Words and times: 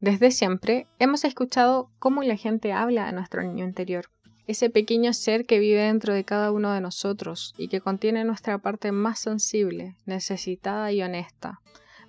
Desde 0.00 0.30
siempre 0.30 0.86
hemos 1.00 1.24
escuchado 1.24 1.90
cómo 1.98 2.22
la 2.22 2.36
gente 2.36 2.72
habla 2.72 3.08
a 3.08 3.12
nuestro 3.12 3.42
niño 3.42 3.64
interior, 3.64 4.06
ese 4.46 4.70
pequeño 4.70 5.12
ser 5.12 5.44
que 5.44 5.58
vive 5.58 5.82
dentro 5.82 6.14
de 6.14 6.22
cada 6.22 6.52
uno 6.52 6.72
de 6.72 6.80
nosotros 6.80 7.52
y 7.58 7.66
que 7.66 7.80
contiene 7.80 8.22
nuestra 8.22 8.58
parte 8.58 8.92
más 8.92 9.18
sensible, 9.18 9.96
necesitada 10.06 10.92
y 10.92 11.02
honesta. 11.02 11.60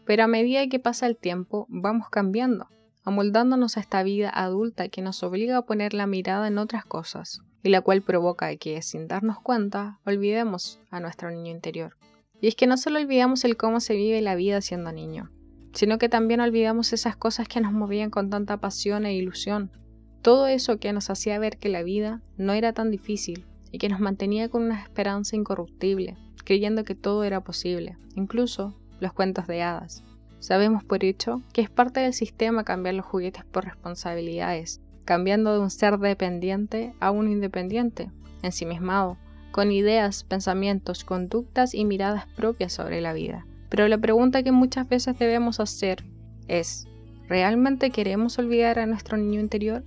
Pero 0.06 0.24
a 0.24 0.28
medida 0.28 0.68
que 0.68 0.78
pasa 0.78 1.08
el 1.08 1.18
tiempo, 1.18 1.66
vamos 1.68 2.10
cambiando, 2.12 2.68
amoldándonos 3.04 3.76
a 3.76 3.80
esta 3.80 4.04
vida 4.04 4.30
adulta 4.30 4.90
que 4.90 5.02
nos 5.02 5.24
obliga 5.24 5.58
a 5.58 5.66
poner 5.66 5.96
la 5.96 6.06
mirada 6.06 6.48
en 6.48 6.60
otras 6.60 6.86
cosas, 6.86 7.42
y 7.64 7.70
la 7.70 7.82
cual 7.82 8.04
provoca 8.04 8.56
que, 8.58 8.84
sin 8.84 9.08
darnos 9.08 9.40
cuenta, 9.40 10.00
olvidemos 10.06 10.80
a 10.92 11.00
nuestro 11.00 11.32
niño 11.32 11.50
interior. 11.52 11.98
Y 12.40 12.50
es 12.50 12.56
que 12.56 12.68
no 12.68 12.78
solo 12.78 13.00
olvidamos 13.00 13.44
el 13.46 13.58
cómo 13.58 13.80
se 13.80 13.96
vive 13.96 14.22
la 14.22 14.36
vida 14.36 14.62
siendo 14.62 14.92
niño, 14.92 15.32
sino 15.74 15.98
que 15.98 16.10
también 16.10 16.42
olvidamos 16.42 16.94
esas 16.94 17.16
cosas 17.16 17.48
que 17.48 17.62
nos 17.62 17.72
movían 17.72 18.10
con 18.10 18.30
tanta 18.30 18.58
pasión 18.58 19.06
e 19.06 19.14
ilusión, 19.14 19.72
todo 20.22 20.48
eso 20.48 20.80
que 20.80 20.92
nos 20.92 21.10
hacía 21.10 21.40
ver 21.40 21.58
que 21.58 21.70
la 21.70 21.84
vida 21.84 22.22
no 22.38 22.54
era 22.54 22.74
tan 22.74 22.92
difícil 22.92 23.46
y 23.72 23.78
que 23.78 23.90
nos 23.90 24.00
mantenía 24.00 24.50
con 24.50 24.64
una 24.64 24.82
esperanza 24.82 25.36
incorruptible, 25.36 26.18
creyendo 26.44 26.84
que 26.84 26.96
todo 26.96 27.24
era 27.24 27.42
posible, 27.42 27.98
incluso 28.16 28.76
los 29.00 29.14
cuentos 29.14 29.48
de 29.48 29.62
hadas. 29.62 30.04
Sabemos 30.40 30.84
por 30.84 31.04
hecho 31.04 31.42
que 31.54 31.62
es 31.62 31.70
parte 31.70 32.00
del 32.00 32.14
sistema 32.14 32.64
cambiar 32.64 32.96
los 32.96 33.06
juguetes 33.06 33.46
por 33.46 33.66
responsabilidades, 33.66 34.82
cambiando 35.06 35.54
de 35.54 35.60
un 35.60 35.70
ser 35.70 35.98
dependiente 36.00 36.94
a 37.00 37.12
uno 37.12 37.30
independiente, 37.30 38.12
ensimismado, 38.42 39.18
con 39.52 39.72
ideas, 39.72 40.24
pensamientos, 40.24 41.04
conductas 41.04 41.74
y 41.74 41.84
miradas 41.86 42.28
propias 42.36 42.74
sobre 42.74 43.02
la 43.02 43.14
vida. 43.14 43.46
Pero 43.70 43.88
la 43.88 43.98
pregunta 43.98 44.44
que 44.44 44.52
muchas 44.52 44.90
veces 44.90 45.18
debemos 45.18 45.60
hacer 45.60 46.04
es, 46.48 46.88
¿realmente 47.28 47.92
queremos 47.92 48.38
olvidar 48.40 48.80
a 48.80 48.86
nuestro 48.86 49.18
niño 49.18 49.40
interior? 49.40 49.84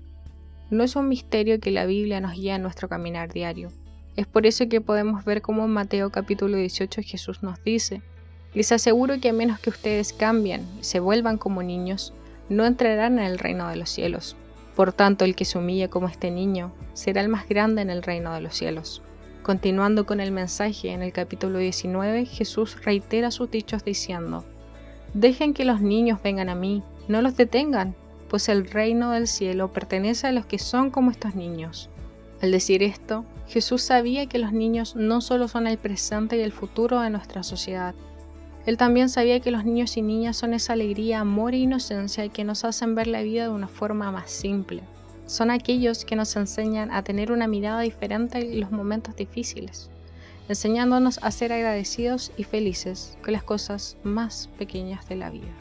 No 0.70 0.84
es 0.84 0.96
un 0.96 1.08
misterio 1.08 1.60
que 1.60 1.70
la 1.70 1.84
Biblia 1.84 2.20
nos 2.20 2.34
guía 2.34 2.56
en 2.56 2.62
nuestro 2.62 2.88
caminar 2.88 3.32
diario. 3.32 3.70
Es 4.16 4.26
por 4.26 4.46
eso 4.46 4.68
que 4.68 4.80
podemos 4.80 5.24
ver 5.24 5.42
cómo 5.42 5.64
en 5.64 5.70
Mateo 5.70 6.10
capítulo 6.10 6.56
18 6.56 7.02
Jesús 7.02 7.42
nos 7.42 7.62
dice, 7.64 8.02
les 8.54 8.70
aseguro 8.70 9.18
que 9.20 9.30
a 9.30 9.32
menos 9.32 9.58
que 9.58 9.70
ustedes 9.70 10.12
cambien 10.12 10.66
y 10.80 10.84
se 10.84 11.00
vuelvan 11.00 11.38
como 11.38 11.62
niños, 11.62 12.12
no 12.48 12.66
entrarán 12.66 13.18
en 13.18 13.24
el 13.24 13.38
reino 13.38 13.68
de 13.68 13.76
los 13.76 13.88
cielos. 13.90 14.36
Por 14.76 14.92
tanto, 14.92 15.24
el 15.24 15.34
que 15.34 15.44
se 15.44 15.58
humille 15.58 15.88
como 15.88 16.08
este 16.08 16.30
niño 16.30 16.72
será 16.92 17.22
el 17.22 17.28
más 17.28 17.48
grande 17.48 17.82
en 17.82 17.90
el 17.90 18.02
reino 18.02 18.34
de 18.34 18.42
los 18.42 18.54
cielos. 18.54 19.02
Continuando 19.42 20.06
con 20.06 20.20
el 20.20 20.30
mensaje 20.30 20.90
en 20.90 21.02
el 21.02 21.12
capítulo 21.12 21.58
19, 21.58 22.26
Jesús 22.26 22.76
reitera 22.84 23.32
sus 23.32 23.50
dichos 23.50 23.84
diciendo, 23.84 24.44
Dejen 25.14 25.52
que 25.52 25.64
los 25.64 25.80
niños 25.80 26.22
vengan 26.22 26.48
a 26.48 26.54
mí, 26.54 26.84
no 27.08 27.22
los 27.22 27.36
detengan, 27.36 27.96
pues 28.28 28.48
el 28.48 28.70
reino 28.70 29.10
del 29.10 29.26
cielo 29.26 29.72
pertenece 29.72 30.28
a 30.28 30.32
los 30.32 30.46
que 30.46 30.60
son 30.60 30.90
como 30.90 31.10
estos 31.10 31.34
niños. 31.34 31.90
Al 32.40 32.52
decir 32.52 32.84
esto, 32.84 33.24
Jesús 33.48 33.82
sabía 33.82 34.26
que 34.26 34.38
los 34.38 34.52
niños 34.52 34.94
no 34.94 35.20
solo 35.20 35.48
son 35.48 35.66
el 35.66 35.76
presente 35.76 36.36
y 36.36 36.42
el 36.42 36.52
futuro 36.52 37.00
de 37.00 37.10
nuestra 37.10 37.42
sociedad, 37.42 37.96
él 38.64 38.76
también 38.76 39.08
sabía 39.08 39.40
que 39.40 39.50
los 39.50 39.64
niños 39.64 39.96
y 39.96 40.02
niñas 40.02 40.36
son 40.36 40.54
esa 40.54 40.74
alegría, 40.74 41.18
amor 41.18 41.52
e 41.54 41.58
inocencia 41.58 42.28
que 42.28 42.44
nos 42.44 42.64
hacen 42.64 42.94
ver 42.94 43.08
la 43.08 43.22
vida 43.22 43.42
de 43.42 43.50
una 43.50 43.66
forma 43.66 44.12
más 44.12 44.30
simple 44.30 44.84
son 45.26 45.50
aquellos 45.50 46.04
que 46.04 46.16
nos 46.16 46.36
enseñan 46.36 46.90
a 46.90 47.02
tener 47.02 47.32
una 47.32 47.46
mirada 47.46 47.80
diferente 47.80 48.38
en 48.38 48.60
los 48.60 48.70
momentos 48.70 49.16
difíciles, 49.16 49.90
enseñándonos 50.48 51.18
a 51.22 51.30
ser 51.30 51.52
agradecidos 51.52 52.32
y 52.36 52.44
felices 52.44 53.16
con 53.22 53.32
las 53.32 53.42
cosas 53.42 53.96
más 54.02 54.48
pequeñas 54.58 55.08
de 55.08 55.16
la 55.16 55.30
vida. 55.30 55.52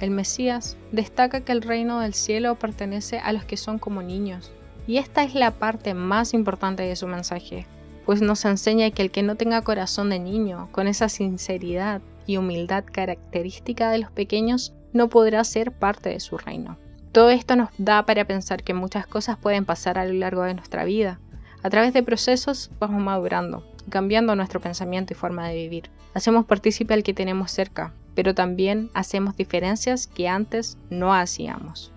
El 0.00 0.10
Mesías 0.10 0.76
destaca 0.92 1.40
que 1.40 1.52
el 1.52 1.62
reino 1.62 2.00
del 2.00 2.12
cielo 2.12 2.56
pertenece 2.56 3.18
a 3.18 3.32
los 3.32 3.44
que 3.44 3.56
son 3.56 3.78
como 3.78 4.02
niños, 4.02 4.52
y 4.86 4.98
esta 4.98 5.24
es 5.24 5.34
la 5.34 5.52
parte 5.52 5.94
más 5.94 6.34
importante 6.34 6.82
de 6.82 6.96
su 6.96 7.06
mensaje, 7.06 7.66
pues 8.04 8.22
nos 8.22 8.44
enseña 8.44 8.90
que 8.90 9.02
el 9.02 9.10
que 9.10 9.22
no 9.22 9.36
tenga 9.36 9.62
corazón 9.62 10.10
de 10.10 10.18
niño, 10.18 10.68
con 10.70 10.86
esa 10.86 11.08
sinceridad 11.08 12.00
y 12.26 12.36
humildad 12.36 12.84
característica 12.84 13.90
de 13.90 13.98
los 13.98 14.10
pequeños, 14.10 14.74
no 14.92 15.08
podrá 15.08 15.42
ser 15.44 15.72
parte 15.72 16.10
de 16.10 16.20
su 16.20 16.38
reino. 16.38 16.78
Todo 17.16 17.30
esto 17.30 17.56
nos 17.56 17.70
da 17.78 18.04
para 18.04 18.26
pensar 18.26 18.62
que 18.62 18.74
muchas 18.74 19.06
cosas 19.06 19.38
pueden 19.38 19.64
pasar 19.64 19.96
a 19.96 20.04
lo 20.04 20.12
largo 20.12 20.42
de 20.42 20.52
nuestra 20.52 20.84
vida. 20.84 21.18
A 21.62 21.70
través 21.70 21.94
de 21.94 22.02
procesos 22.02 22.70
vamos 22.78 23.02
madurando, 23.02 23.66
cambiando 23.88 24.36
nuestro 24.36 24.60
pensamiento 24.60 25.14
y 25.14 25.16
forma 25.16 25.48
de 25.48 25.54
vivir. 25.54 25.88
Hacemos 26.12 26.44
partícipe 26.44 26.92
al 26.92 27.02
que 27.02 27.14
tenemos 27.14 27.50
cerca, 27.50 27.94
pero 28.14 28.34
también 28.34 28.90
hacemos 28.92 29.34
diferencias 29.34 30.06
que 30.06 30.28
antes 30.28 30.76
no 30.90 31.14
hacíamos. 31.14 31.90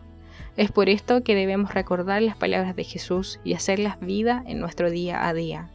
Es 0.56 0.72
por 0.72 0.88
esto 0.88 1.22
que 1.22 1.36
debemos 1.36 1.74
recordar 1.74 2.22
las 2.22 2.38
palabras 2.38 2.78
de 2.78 2.86
Jesús 2.86 3.42
y 3.44 3.56
hacerlas 3.56 4.00
vida 4.00 4.42
en 4.48 4.62
nuestro 4.62 4.90
día 4.90 5.28
a 5.28 5.34
día. 5.34 5.70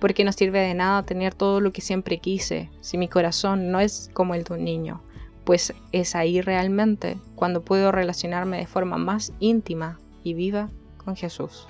Porque 0.00 0.22
no 0.22 0.32
sirve 0.32 0.58
de 0.58 0.74
nada 0.74 1.02
tener 1.04 1.32
todo 1.32 1.62
lo 1.62 1.72
que 1.72 1.80
siempre 1.80 2.18
quise 2.18 2.68
si 2.82 2.98
mi 2.98 3.08
corazón 3.08 3.72
no 3.72 3.80
es 3.80 4.10
como 4.12 4.34
el 4.34 4.44
de 4.44 4.52
un 4.52 4.64
niño 4.64 5.02
pues 5.44 5.74
es 5.92 6.14
ahí 6.14 6.40
realmente 6.40 7.18
cuando 7.34 7.62
puedo 7.62 7.92
relacionarme 7.92 8.58
de 8.58 8.66
forma 8.66 8.96
más 8.98 9.32
íntima 9.40 9.98
y 10.22 10.34
viva 10.34 10.70
con 11.04 11.16
Jesús. 11.16 11.66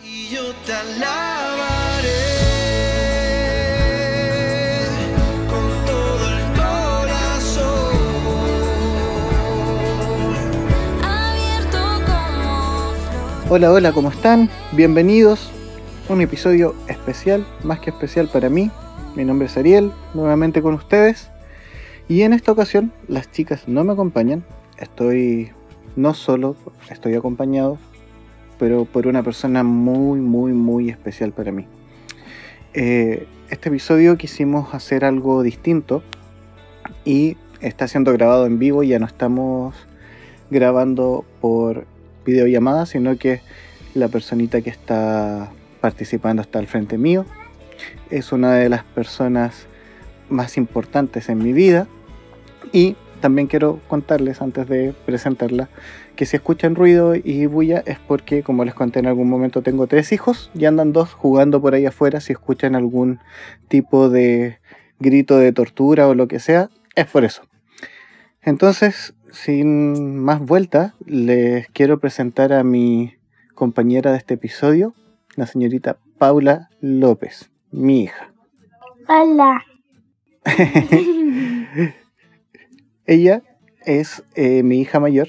Hola, 13.54 13.71
hola, 13.71 13.93
¿cómo 13.93 14.09
están? 14.09 14.49
Bienvenidos 14.72 15.50
a 16.09 16.15
un 16.15 16.22
episodio 16.22 16.75
especial, 16.89 17.47
más 17.62 17.81
que 17.81 17.91
especial 17.91 18.28
para 18.28 18.49
mí. 18.49 18.71
Mi 19.15 19.27
nombre 19.27 19.47
es 19.47 19.56
Ariel, 19.59 19.93
nuevamente 20.15 20.62
con 20.62 20.72
ustedes. 20.72 21.28
Y 22.08 22.22
en 22.22 22.32
esta 22.32 22.52
ocasión 22.52 22.92
las 23.08 23.30
chicas 23.30 23.68
no 23.68 23.84
me 23.84 23.92
acompañan, 23.92 24.44
estoy 24.78 25.52
no 25.96 26.14
solo, 26.14 26.56
estoy 26.90 27.14
acompañado, 27.14 27.78
pero 28.58 28.84
por 28.84 29.06
una 29.06 29.22
persona 29.22 29.62
muy, 29.62 30.20
muy, 30.20 30.52
muy 30.52 30.91
especial 30.91 31.32
para 31.32 31.52
mí. 31.52 31.66
Eh, 32.74 33.26
este 33.50 33.68
episodio 33.68 34.16
quisimos 34.16 34.74
hacer 34.74 35.04
algo 35.04 35.42
distinto 35.42 36.02
y 37.04 37.36
está 37.60 37.86
siendo 37.86 38.12
grabado 38.12 38.46
en 38.46 38.58
vivo, 38.58 38.82
ya 38.82 38.98
no 38.98 39.06
estamos 39.06 39.74
grabando 40.50 41.24
por 41.41 41.86
videollamada, 42.24 42.86
sino 42.86 43.16
que 43.16 43.41
la 43.94 44.08
personita 44.08 44.60
que 44.60 44.70
está 44.70 45.50
participando 45.80 46.42
está 46.42 46.58
al 46.58 46.66
frente 46.66 46.98
mío. 46.98 47.26
Es 48.10 48.32
una 48.32 48.54
de 48.54 48.68
las 48.68 48.84
personas 48.84 49.66
más 50.32 50.56
importantes 50.56 51.28
en 51.28 51.38
mi 51.38 51.53
vida. 51.53 51.87
Y 52.72 52.97
también 53.20 53.47
quiero 53.47 53.81
contarles 53.87 54.43
antes 54.43 54.69
de 54.69 54.94
presentarla 55.06 55.69
que 56.16 56.26
si 56.26 56.37
escuchan 56.37 56.75
ruido 56.75 57.15
y 57.15 57.47
bulla 57.47 57.82
es 57.87 57.98
porque, 57.98 58.42
como 58.42 58.65
les 58.65 58.75
conté 58.75 58.98
en 58.98 59.06
algún 59.06 59.31
momento, 59.31 59.62
tengo 59.62 59.87
tres 59.87 60.12
hijos 60.12 60.50
y 60.54 60.65
andan 60.65 60.92
dos 60.92 61.15
jugando 61.15 61.60
por 61.60 61.75
ahí 61.75 61.87
afuera. 61.87 62.21
Si 62.21 62.32
escuchan 62.32 62.75
algún 62.75 63.21
tipo 63.69 64.10
de 64.10 64.59
grito 64.98 65.38
de 65.38 65.53
tortura 65.53 66.09
o 66.09 66.15
lo 66.15 66.28
que 66.28 66.41
sea, 66.41 66.69
es 66.97 67.06
por 67.06 67.25
eso. 67.25 67.42
Entonces, 68.42 69.15
sin 69.31 70.19
más 70.19 70.41
vuelta, 70.41 70.94
les 71.06 71.69
quiero 71.69 72.00
presentar 72.00 72.53
a 72.53 72.65
mi 72.65 73.15
compañera 73.54 74.10
de 74.10 74.19
este 74.19 74.34
episodio, 74.34 74.94
la 75.37 75.47
señorita 75.47 75.98
Paula 76.19 76.71
López, 76.81 77.50
mi 77.71 78.03
hija. 78.03 78.32
Hola. 79.09 79.62
Ella 83.06 83.42
es 83.84 84.25
eh, 84.34 84.62
mi 84.62 84.80
hija 84.80 85.00
mayor. 85.00 85.28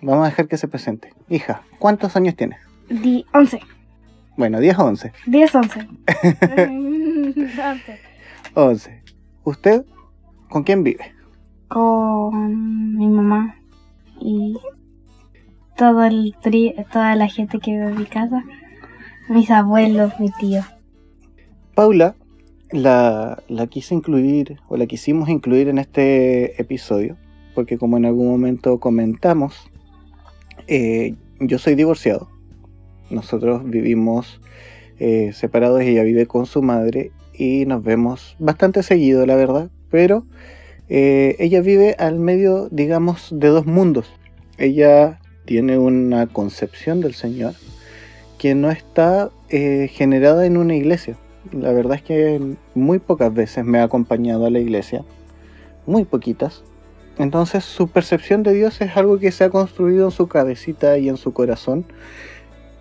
Vamos 0.00 0.26
a 0.26 0.30
dejar 0.30 0.48
que 0.48 0.56
se 0.56 0.68
presente. 0.68 1.12
Hija, 1.28 1.62
¿cuántos 1.78 2.16
años 2.16 2.34
tienes? 2.36 2.58
Di 2.88 3.24
11. 3.32 3.60
Bueno, 4.36 4.60
10 4.60 4.78
o 4.78 4.84
11. 4.84 5.12
10, 5.26 5.54
11. 5.54 5.88
11. 8.54 9.02
¿Usted 9.44 9.84
con 10.48 10.64
quién 10.64 10.82
vive? 10.82 11.14
Con 11.68 12.96
mi 12.96 13.08
mamá 13.08 13.56
y 14.20 14.56
todo 15.76 16.04
el 16.04 16.34
tri 16.42 16.74
toda 16.92 17.14
la 17.16 17.28
gente 17.28 17.58
que 17.58 17.72
vive 17.72 17.88
en 17.88 17.98
mi 17.98 18.06
casa. 18.06 18.44
Mis 19.28 19.50
abuelos, 19.50 20.18
mi 20.18 20.30
tío. 20.32 20.62
Paula 21.74 22.14
la, 22.72 23.42
quise 23.70 23.94
incluir 23.94 24.58
o 24.68 24.76
la 24.76 24.86
quisimos 24.86 25.28
incluir 25.28 25.68
en 25.68 25.78
este 25.78 26.60
episodio 26.60 27.16
porque 27.54 27.78
como 27.78 27.96
en 27.96 28.06
algún 28.06 28.28
momento 28.28 28.80
comentamos, 28.80 29.70
eh, 30.66 31.14
yo 31.40 31.58
soy 31.58 31.74
divorciado. 31.74 32.28
Nosotros 33.10 33.68
vivimos 33.68 34.40
eh, 34.98 35.32
separados, 35.34 35.82
ella 35.82 36.02
vive 36.02 36.26
con 36.26 36.46
su 36.46 36.62
madre 36.62 37.12
y 37.34 37.66
nos 37.66 37.82
vemos 37.82 38.36
bastante 38.38 38.82
seguido, 38.82 39.26
la 39.26 39.36
verdad, 39.36 39.70
pero 39.90 40.24
eh, 40.88 41.36
ella 41.38 41.60
vive 41.60 41.94
al 41.98 42.18
medio, 42.18 42.68
digamos, 42.70 43.28
de 43.32 43.48
dos 43.48 43.66
mundos. 43.66 44.10
Ella 44.56 45.20
tiene 45.44 45.78
una 45.78 46.26
concepción 46.26 47.00
del 47.00 47.14
Señor 47.14 47.54
que 48.38 48.54
no 48.54 48.70
está 48.70 49.30
generada 49.50 50.46
en 50.46 50.56
una 50.56 50.74
iglesia. 50.74 51.18
La 51.50 51.72
verdad 51.72 51.96
es 51.96 52.02
que 52.02 52.40
muy 52.74 52.98
pocas 52.98 53.34
veces 53.34 53.64
me 53.64 53.78
ha 53.78 53.84
acompañado 53.84 54.46
a 54.46 54.50
la 54.50 54.60
iglesia, 54.60 55.04
muy 55.86 56.04
poquitas. 56.04 56.62
Entonces 57.18 57.64
su 57.64 57.88
percepción 57.88 58.42
de 58.42 58.54
Dios 58.54 58.80
es 58.80 58.96
algo 58.96 59.18
que 59.18 59.32
se 59.32 59.44
ha 59.44 59.50
construido 59.50 60.06
en 60.06 60.10
su 60.12 60.28
cabecita 60.28 60.98
y 60.98 61.08
en 61.08 61.16
su 61.16 61.32
corazón 61.32 61.84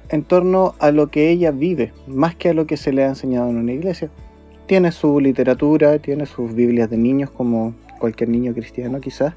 en 0.10 0.24
torno 0.24 0.76
a 0.80 0.92
lo 0.92 1.10
que 1.10 1.30
ella 1.30 1.52
vive, 1.52 1.94
más 2.06 2.36
que 2.36 2.50
a 2.50 2.54
lo 2.54 2.68
que 2.68 2.76
se 2.76 2.92
le 2.92 3.04
ha 3.04 3.08
enseñado 3.08 3.50
en 3.50 3.56
una 3.56 3.72
iglesia. 3.72 4.10
Tiene 4.68 4.92
su 4.92 5.20
literatura, 5.22 6.00
tiene 6.00 6.26
sus 6.26 6.54
Biblias 6.54 6.90
de 6.90 6.98
niños 6.98 7.32
como 7.32 7.74
cualquier 7.98 8.30
niño 8.30 8.54
cristiano 8.54 9.00
quizás, 9.00 9.34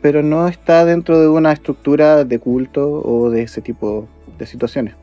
pero 0.00 0.22
no 0.22 0.48
está 0.48 0.84
dentro 0.84 1.20
de 1.20 1.28
una 1.28 1.52
estructura 1.52 2.24
de 2.24 2.38
culto 2.38 3.02
o 3.02 3.30
de 3.30 3.42
ese 3.42 3.60
tipo 3.60 4.08
de 4.38 4.46
situaciones. 4.46 4.94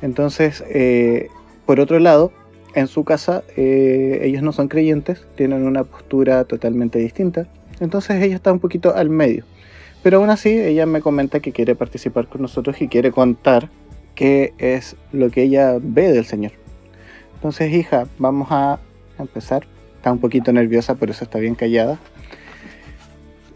Entonces, 0.00 0.64
eh, 0.68 1.28
por 1.66 1.78
otro 1.78 1.98
lado, 1.98 2.32
en 2.74 2.86
su 2.86 3.04
casa 3.04 3.42
eh, 3.56 4.20
ellos 4.22 4.42
no 4.42 4.52
son 4.52 4.68
creyentes, 4.68 5.26
tienen 5.36 5.64
una 5.66 5.84
postura 5.84 6.44
totalmente 6.44 6.98
distinta, 6.98 7.46
entonces 7.80 8.22
ella 8.22 8.36
está 8.36 8.52
un 8.52 8.60
poquito 8.60 8.94
al 8.94 9.10
medio. 9.10 9.44
Pero 10.02 10.18
aún 10.18 10.30
así, 10.30 10.50
ella 10.50 10.84
me 10.84 11.00
comenta 11.00 11.40
que 11.40 11.52
quiere 11.52 11.74
participar 11.74 12.26
con 12.26 12.42
nosotros 12.42 12.80
y 12.82 12.88
quiere 12.88 13.12
contar 13.12 13.68
qué 14.14 14.52
es 14.58 14.96
lo 15.12 15.30
que 15.30 15.42
ella 15.42 15.78
ve 15.80 16.12
del 16.12 16.24
Señor. 16.24 16.52
Entonces, 17.34 17.72
hija, 17.72 18.06
vamos 18.18 18.48
a 18.50 18.80
empezar. 19.18 19.66
Está 19.96 20.10
un 20.10 20.18
poquito 20.18 20.52
nerviosa, 20.52 20.96
por 20.96 21.10
eso 21.10 21.22
está 21.22 21.38
bien 21.38 21.54
callada. 21.54 22.00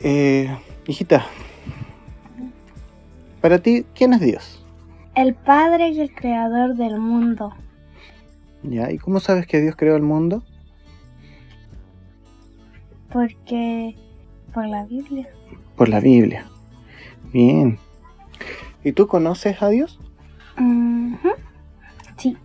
Eh, 0.01 0.49
hijita, 0.87 1.27
para 3.41 3.59
ti, 3.59 3.85
¿quién 3.95 4.13
es 4.13 4.21
Dios? 4.21 4.65
El 5.15 5.35
Padre 5.35 5.89
y 5.89 6.01
el 6.01 6.15
Creador 6.15 6.77
del 6.77 6.99
mundo. 6.99 7.55
¿Ya? 8.67 8.91
¿Y 8.91 8.99
cómo 8.99 9.21
sabes 9.21 9.47
que 9.47 9.61
Dios 9.61 9.75
creó 9.77 9.97
el 9.97 10.03
mundo? 10.03 10.43
Porque... 13.13 13.97
por 14.53 14.67
la 14.67 14.85
Biblia. 14.85 15.29
Por 15.77 15.89
la 15.89 16.01
Biblia. 16.01 16.47
Bien. 17.33 17.79
¿Y 18.85 18.93
tú 18.93 19.07
conoces 19.07 19.63
a 19.63 19.69
Dios? 19.69 19.99
Sí, 22.17 22.37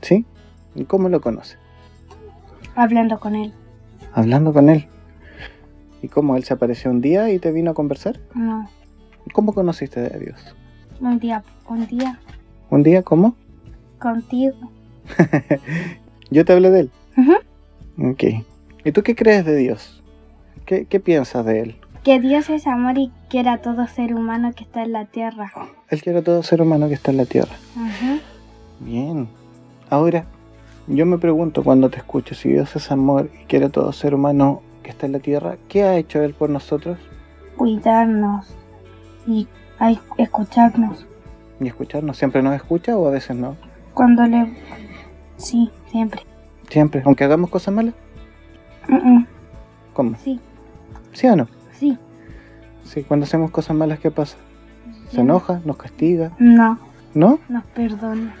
¿Sí? 0.00 0.24
¿Y 0.74 0.84
cómo 0.84 1.08
lo 1.08 1.20
conoces? 1.20 1.58
hablando 2.74 3.18
con 3.18 3.34
él. 3.34 3.52
Hablando 4.14 4.52
con 4.52 4.68
Él. 4.68 4.86
¿Y 6.00 6.08
cómo 6.08 6.36
Él 6.36 6.44
se 6.44 6.54
apareció 6.54 6.90
un 6.92 7.00
día 7.00 7.28
y 7.30 7.38
te 7.40 7.50
vino 7.52 7.72
a 7.72 7.74
conversar? 7.74 8.18
No, 8.34 8.70
¿Cómo 9.32 9.52
conociste 9.52 10.00
a 10.00 10.16
Dios? 10.18 10.54
un 11.00 11.18
día, 11.18 11.42
un 11.68 11.86
día 11.86 12.18
¿Un 12.70 12.82
día 12.84 13.02
cómo? 13.02 13.34
contigo. 13.98 14.70
Yo 16.30 16.44
te 16.44 16.52
hablé 16.52 16.70
de 16.70 16.80
Él. 16.80 16.90
Ujú. 17.16 18.10
Ok. 18.10 18.24
¿Y 18.84 18.92
tú 18.92 19.02
qué 19.02 19.14
crees 19.14 19.44
de 19.44 19.56
Dios? 19.56 20.02
¿Qué, 20.66 20.86
qué 20.86 21.00
piensas 21.00 21.44
de 21.44 21.60
Él? 21.60 21.76
Que 22.04 22.20
Dios 22.20 22.48
es 22.48 22.66
amor 22.66 22.96
y 22.96 23.10
quiere 23.28 23.50
a 23.50 23.58
todo 23.58 23.86
ser 23.86 24.14
humano 24.14 24.52
que 24.54 24.64
está 24.64 24.82
en 24.82 24.92
la 24.92 25.04
tierra. 25.06 25.52
Él 25.88 26.02
quiere 26.02 26.20
a 26.20 26.22
todo 26.22 26.42
ser 26.42 26.62
humano 26.62 26.88
que 26.88 26.94
está 26.94 27.10
en 27.10 27.16
la 27.16 27.26
tierra. 27.26 27.54
Bien. 28.80 29.28
Ahora, 29.90 30.24
yo 30.86 31.04
me 31.06 31.18
pregunto 31.18 31.64
cuando 31.64 31.90
te 31.90 31.98
escucho, 31.98 32.34
si 32.34 32.50
Dios 32.50 32.74
es 32.76 32.90
amor 32.90 33.30
y 33.42 33.44
quiere 33.46 33.66
a 33.66 33.68
todo 33.68 33.92
ser 33.92 34.14
humano 34.14 34.62
que 34.82 34.90
está 34.90 35.06
en 35.06 35.12
la 35.12 35.18
tierra, 35.18 35.56
¿qué 35.68 35.82
ha 35.82 35.96
hecho 35.96 36.22
Él 36.22 36.34
por 36.34 36.50
nosotros? 36.50 36.98
Cuidarnos 37.56 38.54
y 39.26 39.48
escucharnos. 40.16 41.06
¿Y 41.60 41.66
escucharnos? 41.66 42.16
¿Siempre 42.16 42.42
nos 42.42 42.54
escucha 42.54 42.96
o 42.96 43.08
a 43.08 43.10
veces 43.10 43.36
no? 43.36 43.56
Cuando 43.94 44.24
le... 44.24 44.56
Sí, 45.38 45.70
siempre. 45.90 46.20
Siempre, 46.68 47.02
aunque 47.06 47.24
hagamos 47.24 47.48
cosas 47.48 47.72
malas. 47.72 47.94
¿Cómo? 49.94 50.16
Sí, 50.22 50.38
¿Sí 51.12 51.26
o 51.26 51.36
no? 51.36 51.48
sí. 51.72 51.96
Sí, 52.84 53.02
cuando 53.02 53.24
hacemos 53.24 53.50
cosas 53.50 53.76
malas, 53.76 53.98
¿qué 53.98 54.10
pasa? 54.10 54.36
¿Se 55.10 55.20
enoja? 55.20 55.60
¿Nos 55.64 55.76
castiga? 55.76 56.32
No, 56.38 56.78
¿No? 57.14 57.38
nos 57.48 57.64
perdona. 57.64 58.34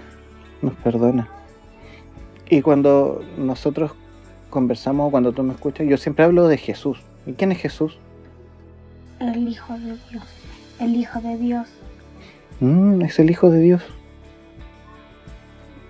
Nos 0.62 0.74
perdona. 0.74 1.28
Y 2.48 2.62
cuando 2.62 3.22
nosotros 3.36 3.92
conversamos, 4.48 5.10
cuando 5.10 5.32
tú 5.32 5.42
me 5.42 5.52
escuchas, 5.52 5.86
yo 5.86 5.96
siempre 5.98 6.24
hablo 6.24 6.48
de 6.48 6.56
Jesús. 6.56 6.98
¿Y 7.26 7.32
quién 7.34 7.52
es 7.52 7.58
Jesús? 7.58 7.98
El 9.20 9.48
Hijo 9.48 9.74
de 9.74 9.98
Dios. 10.10 10.24
El 10.80 10.96
Hijo 10.96 11.20
de 11.20 11.36
Dios. 11.36 11.68
Mm, 12.60 13.02
es 13.02 13.18
el 13.18 13.30
Hijo 13.30 13.50
de 13.50 13.60
Dios. 13.60 13.82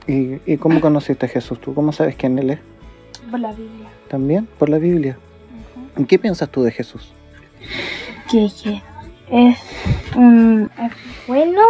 ¿Y, 0.09 0.41
¿Y 0.47 0.57
cómo 0.57 0.81
conociste 0.81 1.27
a 1.27 1.29
Jesús 1.29 1.61
tú? 1.61 1.75
¿Cómo 1.75 1.93
sabes 1.93 2.17
quién 2.17 2.39
Él 2.39 2.51
es? 2.51 2.59
Por 3.31 3.39
la 3.41 3.53
Biblia. 3.53 3.89
¿También? 4.09 4.47
Por 4.59 4.69
la 4.71 4.79
Biblia. 4.79 5.19
Ujú. 5.97 6.07
¿Qué 6.07 6.19
piensas 6.19 6.49
tú 6.49 6.63
de 6.63 6.73
Jesús? 6.73 7.13
Que, 8.31 8.49
que 8.63 8.83
es, 9.31 9.59
bueno 11.27 11.63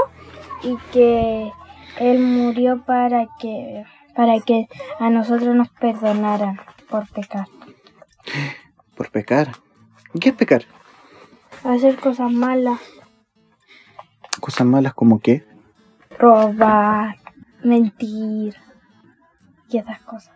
y 0.63 0.77
que 0.93 1.51
Él 1.99 2.21
murió 2.21 2.85
para 2.85 3.27
que, 3.41 3.85
para 4.15 4.39
que 4.41 4.69
a 5.01 5.11
nosotros 5.11 5.55
nos 5.55 5.69
perdonaran 5.71 6.61
por 6.89 7.09
pecar. 7.09 7.47
Por 8.97 9.11
pecar. 9.11 9.53
¿Y 10.15 10.21
¿Qué 10.21 10.29
es 10.31 10.35
pecar? 10.35 10.63
Hacer 11.65 11.97
cosas 11.97 12.31
malas, 12.31 12.79
Cosas 14.41 14.67
malas 14.67 14.95
como 14.95 15.19
qué? 15.19 15.45
robar, 16.19 17.17
mentir 17.69 18.55
y 19.69 19.79
esas 19.79 20.01
cosas. 20.01 20.35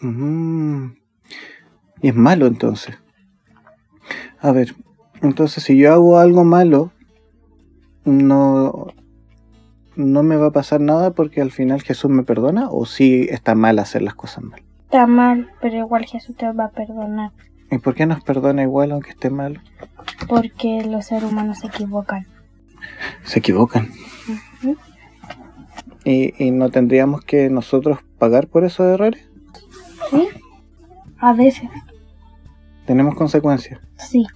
Mm. 0.00 0.92
Y 2.00 2.08
es 2.08 2.14
malo 2.14 2.46
entonces. 2.46 2.96
A 4.40 4.50
ver, 4.52 4.74
entonces 5.20 5.62
si 5.62 5.76
yo 5.76 5.92
hago 5.92 6.18
algo 6.18 6.44
malo, 6.44 6.92
no, 8.04 8.88
no 9.94 10.22
me 10.22 10.36
va 10.36 10.48
a 10.48 10.52
pasar 10.52 10.80
nada 10.80 11.12
porque 11.12 11.40
al 11.40 11.52
final 11.52 11.82
Jesús 11.82 12.10
me 12.10 12.24
perdona 12.24 12.68
o 12.70 12.86
si 12.86 13.22
está 13.30 13.54
mal 13.54 13.78
hacer 13.78 14.02
las 14.02 14.14
cosas 14.14 14.44
mal. 14.44 14.62
Está 14.84 15.06
mal, 15.06 15.50
pero 15.60 15.76
igual 15.76 16.04
Jesús 16.04 16.36
te 16.36 16.50
va 16.52 16.66
a 16.66 16.70
perdonar. 16.70 17.30
¿Y 17.70 17.78
por 17.78 17.94
qué 17.94 18.04
nos 18.04 18.22
perdona 18.22 18.62
igual 18.62 18.92
aunque 18.92 19.10
esté 19.10 19.30
malo? 19.30 19.60
Porque 20.28 20.84
los 20.84 21.06
seres 21.06 21.30
humanos 21.30 21.60
se 21.60 21.68
equivocan. 21.68 22.26
Se 23.22 23.38
equivocan. 23.38 23.88
Ujú. 24.62 24.76
¿Y, 26.04 26.32
y 26.44 26.50
no 26.50 26.70
tendríamos 26.70 27.24
que 27.24 27.48
nosotros 27.50 27.98
pagar 28.18 28.48
por 28.48 28.64
esos 28.64 28.86
errores? 28.86 29.22
¿Sí? 30.10 30.28
A 31.18 31.32
veces, 31.32 31.68
Tenemos 32.86 33.14
consecuencias. 33.14 33.80
sí. 33.96 34.26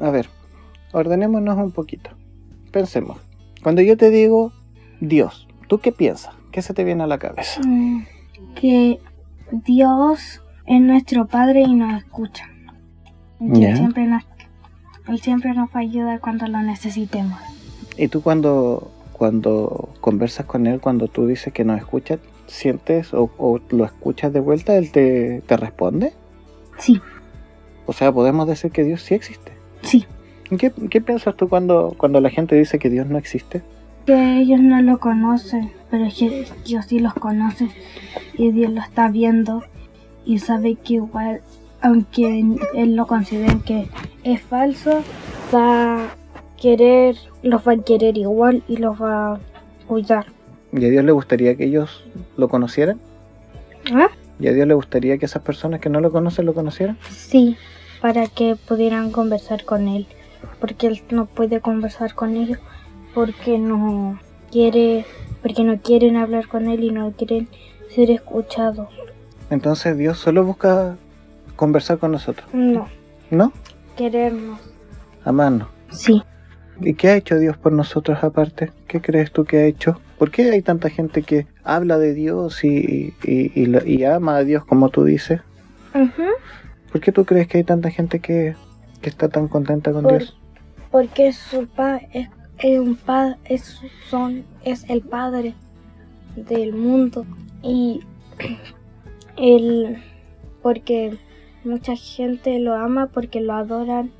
A 0.00 0.10
ver, 0.10 0.28
ordenémonos 0.92 1.56
un 1.56 1.72
poquito. 1.72 2.10
Pensemos. 2.70 3.18
Cuando 3.62 3.80
yo 3.80 3.96
te 3.96 4.10
digo 4.10 4.52
Dios, 5.00 5.48
¿tú 5.68 5.78
qué 5.78 5.90
piensas? 5.90 6.34
¿Qué 6.52 6.60
se 6.60 6.74
te 6.74 6.84
viene 6.84 7.02
a 7.04 7.06
la 7.06 7.18
cabeza? 7.18 7.60
Mm, 7.66 8.04
Que 8.54 9.00
Dios 9.64 10.42
es 10.66 10.80
nuestro 10.82 11.26
Padre 11.26 11.62
y 11.62 11.74
nos 11.74 11.96
escucha. 12.02 12.50
Y. 13.40 13.64
Él, 13.64 13.76
siempre 13.76 14.06
nos, 14.06 14.22
él 15.08 15.18
siempre 15.20 15.54
nos 15.54 15.68
va 15.70 15.76
a 15.76 15.78
ayudar 15.80 16.20
cuando 16.20 16.46
lo 16.46 16.60
necesitemos. 16.60 17.38
¿Y 17.96 18.08
tú 18.08 18.20
cuando, 18.22 18.90
cuando 19.16 19.88
conversas 20.00 20.44
con 20.46 20.66
él, 20.66 20.80
cuando 20.80 21.08
tú 21.08 21.26
dices 21.26 21.52
que 21.52 21.64
nos 21.64 21.78
escucha, 21.78 22.18
sientes 22.46 23.14
o, 23.14 23.30
o 23.38 23.60
lo 23.70 23.84
escuchas 23.84 24.32
de 24.32 24.40
vuelta, 24.40 24.76
él 24.76 24.92
te, 24.92 25.42
te 25.46 25.56
responde? 25.56 26.12
Sí, 26.78 27.00
O 27.86 27.92
sea, 27.94 28.12
podemos 28.12 28.46
decir 28.46 28.70
que 28.70 28.84
Dios 28.84 29.00
sí 29.02 29.14
existe. 29.14 29.52
sí. 29.82 30.04
¿Y 30.48 30.58
¿Qué, 30.58 30.70
qué 30.90 31.00
piensas 31.00 31.34
tú 31.36 31.48
cuando, 31.48 31.94
cuando 31.98 32.20
la 32.20 32.30
gente 32.30 32.54
dice 32.54 32.78
que 32.78 32.88
Dios 32.88 33.08
no 33.08 33.18
existe? 33.18 33.62
Que 34.04 34.38
ellos 34.38 34.60
no 34.60 34.80
lo 34.80 35.00
conocen, 35.00 35.72
pero 35.90 36.04
es 36.04 36.14
que 36.14 36.46
Dios 36.64 36.86
sí 36.86 37.00
los 37.00 37.14
conoce 37.14 37.68
y 38.34 38.52
Dios 38.52 38.70
lo 38.72 38.80
está 38.80 39.08
viendo 39.08 39.64
y 40.24 40.38
sabe 40.38 40.76
que 40.76 40.94
igual, 40.94 41.40
aunque 41.80 42.44
Él 42.74 42.94
lo 42.94 43.08
considere 43.08 43.58
que 43.64 43.88
es 44.22 44.40
falso, 44.40 45.02
va 45.52 46.14
querer, 46.60 47.16
los 47.42 47.66
va 47.66 47.72
a 47.72 47.76
querer 47.78 48.16
igual 48.18 48.62
y 48.68 48.76
los 48.78 49.00
va 49.00 49.34
a 49.34 49.40
cuidar. 49.86 50.26
¿Y 50.72 50.84
a 50.84 50.88
Dios 50.88 51.04
le 51.04 51.12
gustaría 51.12 51.54
que 51.56 51.64
ellos 51.64 52.04
lo 52.36 52.48
conocieran? 52.48 52.98
¿Ah? 53.92 54.08
¿Y 54.38 54.48
a 54.48 54.52
Dios 54.52 54.66
le 54.66 54.74
gustaría 54.74 55.16
que 55.18 55.26
esas 55.26 55.42
personas 55.42 55.80
que 55.80 55.88
no 55.88 56.00
lo 56.00 56.10
conocen 56.12 56.46
lo 56.46 56.54
conocieran? 56.54 56.98
Sí, 57.10 57.56
para 58.00 58.26
que 58.26 58.56
pudieran 58.56 59.10
conversar 59.10 59.64
con 59.64 59.88
Él, 59.88 60.06
porque 60.60 60.88
Él 60.88 61.02
no 61.10 61.26
puede 61.26 61.60
conversar 61.60 62.14
con 62.14 62.36
ellos 62.36 62.58
porque 63.14 63.58
no 63.58 64.18
quiere, 64.52 65.06
porque 65.42 65.64
no 65.64 65.78
quieren 65.80 66.16
hablar 66.16 66.48
con 66.48 66.68
Él 66.68 66.84
y 66.84 66.90
no 66.90 67.12
quieren 67.12 67.48
ser 67.88 68.10
escuchados. 68.10 68.88
Entonces 69.48 69.96
Dios 69.96 70.18
solo 70.18 70.44
busca 70.44 70.96
conversar 71.54 71.98
con 71.98 72.12
nosotros, 72.12 72.46
No, 72.52 72.88
¿no? 73.30 73.52
querernos. 73.96 74.60
Amarnos. 75.24 75.68
Sí, 75.90 76.22
¿Y 76.80 76.94
qué 76.94 77.08
ha 77.08 77.16
hecho 77.16 77.38
Dios 77.38 77.56
por 77.56 77.72
nosotros 77.72 78.18
aparte? 78.22 78.70
¿Qué 78.86 79.00
crees 79.00 79.32
tú 79.32 79.44
que 79.44 79.58
ha 79.58 79.64
hecho? 79.64 80.00
¿Por 80.18 80.30
qué 80.30 80.50
hay 80.50 80.62
tanta 80.62 80.90
gente 80.90 81.22
que 81.22 81.46
habla 81.64 81.98
de 81.98 82.14
Dios 82.14 82.64
y, 82.64 83.14
y, 83.24 83.52
y 83.60 83.66
lo- 83.66 83.84
y 83.84 84.04
ama 84.04 84.36
a 84.36 84.44
Dios 84.44 84.64
como 84.64 84.88
tú 84.90 85.04
dices? 85.04 85.40
Ujú. 85.94 86.22
¿Por 86.92 87.00
qué 87.00 87.12
tú 87.12 87.24
crees 87.24 87.48
que 87.48 87.58
hay 87.58 87.64
tanta 87.64 87.90
gente 87.90 88.20
que, 88.20 88.54
que 89.00 89.08
está 89.08 89.28
tan 89.28 89.48
contenta 89.48 89.92
con 89.92 90.02
Por- 90.04 90.18
Dios? 90.18 90.36
Porque 90.90 91.32
su 91.32 91.66
pa 91.66 92.00
es, 92.12 92.28
es 92.58 92.78
un 92.78 92.96
pa 92.96 93.36
es, 93.44 93.80
son, 94.08 94.44
es 94.64 94.84
el 94.88 95.02
padre 95.02 95.54
del 96.36 96.72
mundo. 96.74 97.26
Y 97.62 98.00
el, 99.36 99.96
porque 100.62 101.16
mucha 101.64 101.96
gente 101.96 102.58
lo 102.58 102.74
ama 102.74 103.08
porque 103.08 103.40
lo 103.40 103.54
adoran 103.54 104.10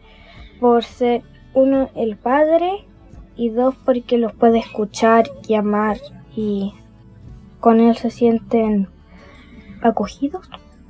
por 0.60 0.84
ser 0.84 1.22
uno 1.56 1.88
el 1.96 2.16
padre 2.16 2.84
y 3.34 3.48
dos 3.48 3.74
porque 3.84 4.18
lo 4.18 4.30
puede 4.32 4.58
escuchar 4.58 5.24
y 5.48 5.54
amar 5.54 5.96
y 6.36 6.74
con 7.60 7.80
él 7.80 7.96
se 7.96 8.10
sienten 8.10 8.88
acogidos. 9.82 10.48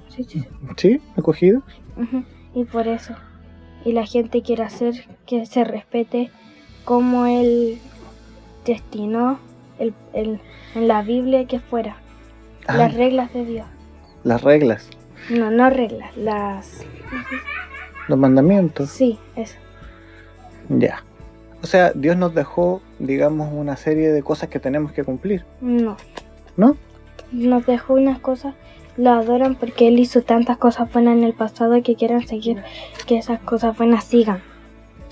Sí, 0.09 0.25
sí, 0.25 0.41
sí. 0.41 0.49
¿Sí? 0.77 1.01
¿Acogido? 1.17 1.63
Ujú, 1.97 2.25
Y 2.55 2.65
por 2.65 2.89
eso. 2.89 3.15
Y 3.85 3.93
la 3.93 4.05
gente 4.07 4.43
quiere 4.43 4.65
hacer 4.65 4.95
que 5.27 5.47
se 5.47 5.63
respete 5.65 6.31
como 6.85 7.27
él 7.27 7.79
destinó 8.65 9.39
el, 9.79 9.95
el- 10.13 10.41
en 10.75 10.89
la 10.89 11.03
Biblia 11.03 11.47
que 11.47 11.61
fuera. 11.61 11.97
Ah, 12.67 12.77
Las 12.77 12.95
reglas 12.95 13.33
de 13.33 13.45
Dios. 13.45 13.67
las 14.25 14.43
reglas, 14.43 14.91
No, 15.31 15.51
no 15.53 15.71
reglas, 15.71 16.17
las... 16.17 16.85
los 18.09 18.19
mandamientos. 18.19 18.91
Sí, 18.91 19.19
eso. 19.37 19.57
Ya. 20.69 21.03
O 21.63 21.67
sea, 21.67 21.93
Dios 21.95 22.17
nos 22.17 22.35
dejó, 22.35 22.81
digamos, 22.99 23.51
una 23.53 23.77
serie 23.77 24.11
de 24.13 24.23
cosas 24.23 24.49
que 24.49 24.61
tenemos 24.61 24.93
que 24.93 25.05
cumplir, 25.05 25.45
No. 25.61 25.97
¿no? 26.57 26.77
Nos 27.33 27.67
dejó 27.67 27.95
unas 27.95 28.19
cosas, 28.21 28.55
lo 28.97 29.11
adoran 29.11 29.57
porque 29.57 29.89
él 29.89 29.99
hizo 29.99 30.23
tantas 30.23 30.59
cosas 30.59 30.93
buenas 30.93 31.17
en 31.17 31.25
el 31.25 31.33
pasado 31.35 31.83
que 31.83 31.97
quieren 31.97 32.27
seguir 32.27 32.63
que 33.07 33.19
esas 33.19 33.41
cosas 33.41 33.77
buenas 33.77 34.05
sigan. 34.05 34.41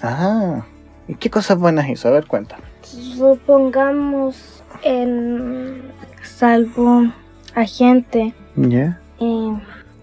Ah. 0.02 0.64
¿Y 1.08 1.14
qué 1.16 1.28
cosas 1.30 1.58
buenas 1.58 1.88
hizo? 1.88 2.08
A 2.08 2.12
ver, 2.12 2.26
cuéntame. 2.26 2.62
Supongamos 2.82 4.62
en 4.84 5.82
salvo 6.22 7.02
a 7.54 7.64
gente 7.64 8.32
Ya. 8.56 9.00
eh, 9.20 9.58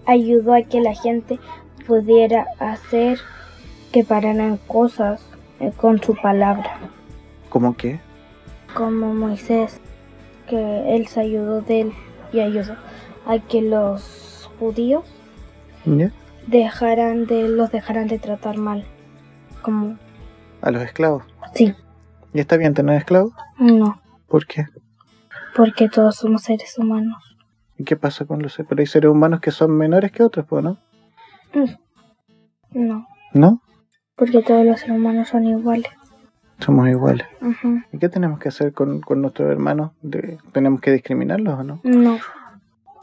ayudó 0.06 0.54
a 0.54 0.62
que 0.62 0.80
la 0.80 0.94
gente 0.94 1.38
pudiera 1.86 2.46
hacer 2.58 3.18
que 3.90 4.04
pararan 4.04 4.58
cosas 4.58 5.22
con 5.70 6.02
su 6.02 6.14
palabra, 6.16 6.78
¿Cómo 7.48 7.76
qué? 7.76 8.00
como 8.74 9.12
Moisés, 9.14 9.80
que 10.48 10.96
él 10.96 11.06
se 11.06 11.20
ayudó 11.20 11.60
de 11.60 11.82
él 11.82 11.92
y 12.32 12.40
ayudó 12.40 12.74
a 13.26 13.38
que 13.38 13.60
los 13.62 14.50
judíos 14.58 15.04
dejaran 16.46 17.26
de 17.26 17.48
los 17.48 17.70
dejaran 17.70 18.08
de 18.08 18.18
tratar 18.18 18.56
mal, 18.58 18.84
como 19.62 19.96
A 20.62 20.70
los 20.70 20.82
esclavos. 20.82 21.24
sí, 21.54 21.74
¿Y 22.34 22.40
está 22.40 22.56
bien 22.56 22.72
tener 22.74 22.96
esclavos? 22.96 23.32
no, 23.58 24.00
¿Por 24.28 24.46
qué? 24.46 24.66
porque 25.54 25.88
todos 25.90 26.16
somos 26.16 26.42
seres 26.44 26.78
humanos. 26.78 27.36
¿Y 27.76 27.84
qué 27.84 27.96
pasa 27.96 28.24
con 28.24 28.40
los 28.42 28.56
Pero 28.56 28.80
hay 28.80 28.86
seres 28.86 29.10
humanos 29.10 29.40
que 29.40 29.50
son 29.50 29.70
menores 29.76 30.10
que 30.12 30.22
otros, 30.22 30.46
pues, 30.48 30.64
¿no? 30.64 30.78
No, 32.72 33.06
¿No? 33.34 33.60
Porque 34.16 34.42
todos 34.42 34.64
los 34.64 34.80
seres 34.80 34.96
humanos 34.96 35.28
son 35.28 35.44
iguales. 35.46 35.90
Somos 36.58 36.88
iguales. 36.88 37.26
Ujú. 37.40 37.82
¿Y 37.92 37.98
qué 37.98 38.08
tenemos 38.08 38.38
que 38.38 38.48
hacer 38.48 38.72
con, 38.72 39.00
con 39.00 39.20
nuestros 39.20 39.50
hermanos? 39.50 39.92
¿Tenemos 40.52 40.80
que 40.80 40.92
discriminarlos 40.92 41.58
o 41.58 41.64
no? 41.64 41.80
No, 41.82 42.18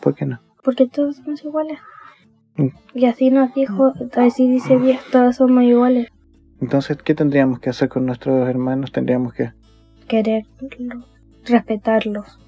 ¿Por 0.02 0.16
qué 0.16 0.26
no? 0.26 0.40
porque 0.64 0.88
todos 0.88 1.16
somos 1.18 1.44
iguales. 1.44 1.80
Mm. 2.56 2.68
Y 2.94 3.06
así 3.06 3.32
nos 3.32 3.54
dijo, 3.54 3.94
así 4.18 4.48
dice 4.50 4.78
Dios, 4.78 5.00
todos 5.12 5.38
somos 5.38 5.64
iguales. 5.64 6.10
Entonces, 6.62 6.98
¿qué 6.98 7.16
tendríamos 7.16 7.60
que 7.60 7.70
hacer 7.70 7.90
con 7.90 8.06
nuestros 8.06 8.48
hermanos? 8.48 8.92
Tendríamos 8.92 9.34
que... 9.34 9.52
Quererlos, 10.08 11.08
respetarlos, 11.46 12.40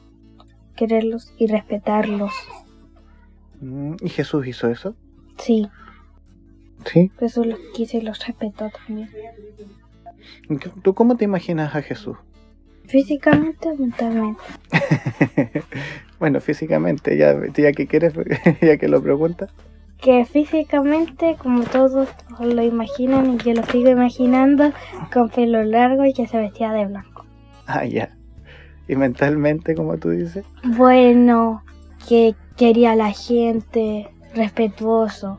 quererlos 0.75 1.33
y 1.37 1.47
respetarlos. 1.47 2.33
Mm, 3.61 3.95
¿Y 4.01 4.09
Jesús 4.09 4.45
hizo 4.47 4.67
eso? 4.69 4.95
Sí, 5.37 5.69
¿Sí? 6.85 7.11
Jesús 7.19 7.45
los 7.45 7.59
quiso 7.73 7.97
y 7.97 8.01
los 8.01 8.25
respetó 8.25 8.69
también. 8.69 9.09
¿Y 10.49 10.57
qué- 10.57 10.71
¿Tú 10.81 10.93
cómo 10.93 11.15
te 11.17 11.25
imaginas 11.25 11.75
a 11.75 11.81
Jesús? 11.81 12.17
Físicamente 12.87 13.69
o 13.69 13.75
mentalmente. 13.77 14.41
bueno, 16.19 16.41
físicamente, 16.41 17.17
ya, 17.17 17.35
ya 17.55 17.71
que 17.71 17.87
quieres, 17.87 18.13
ya 18.61 18.77
que 18.77 18.87
lo 18.87 19.01
preguntas. 19.01 19.51
Que 20.01 20.25
físicamente, 20.25 21.35
como 21.37 21.63
todos 21.63 22.09
lo 22.39 22.63
imaginan 22.63 23.35
y 23.35 23.37
yo 23.37 23.53
lo 23.53 23.63
sigo 23.67 23.89
imaginando, 23.89 24.71
con 25.13 25.29
pelo 25.29 25.63
largo 25.63 26.05
y 26.05 26.13
que 26.13 26.27
se 26.27 26.39
vestía 26.39 26.71
de 26.73 26.87
blanco. 26.87 27.25
Ah, 27.67 27.85
ya. 27.85 28.09
Y 28.87 28.95
mentalmente, 28.95 29.75
como 29.75 29.97
tú 29.97 30.09
dices. 30.09 30.43
Bueno, 30.63 31.63
que 32.09 32.35
quería 32.57 32.93
a 32.93 32.95
la 32.95 33.11
gente, 33.11 34.09
respetuoso. 34.33 35.37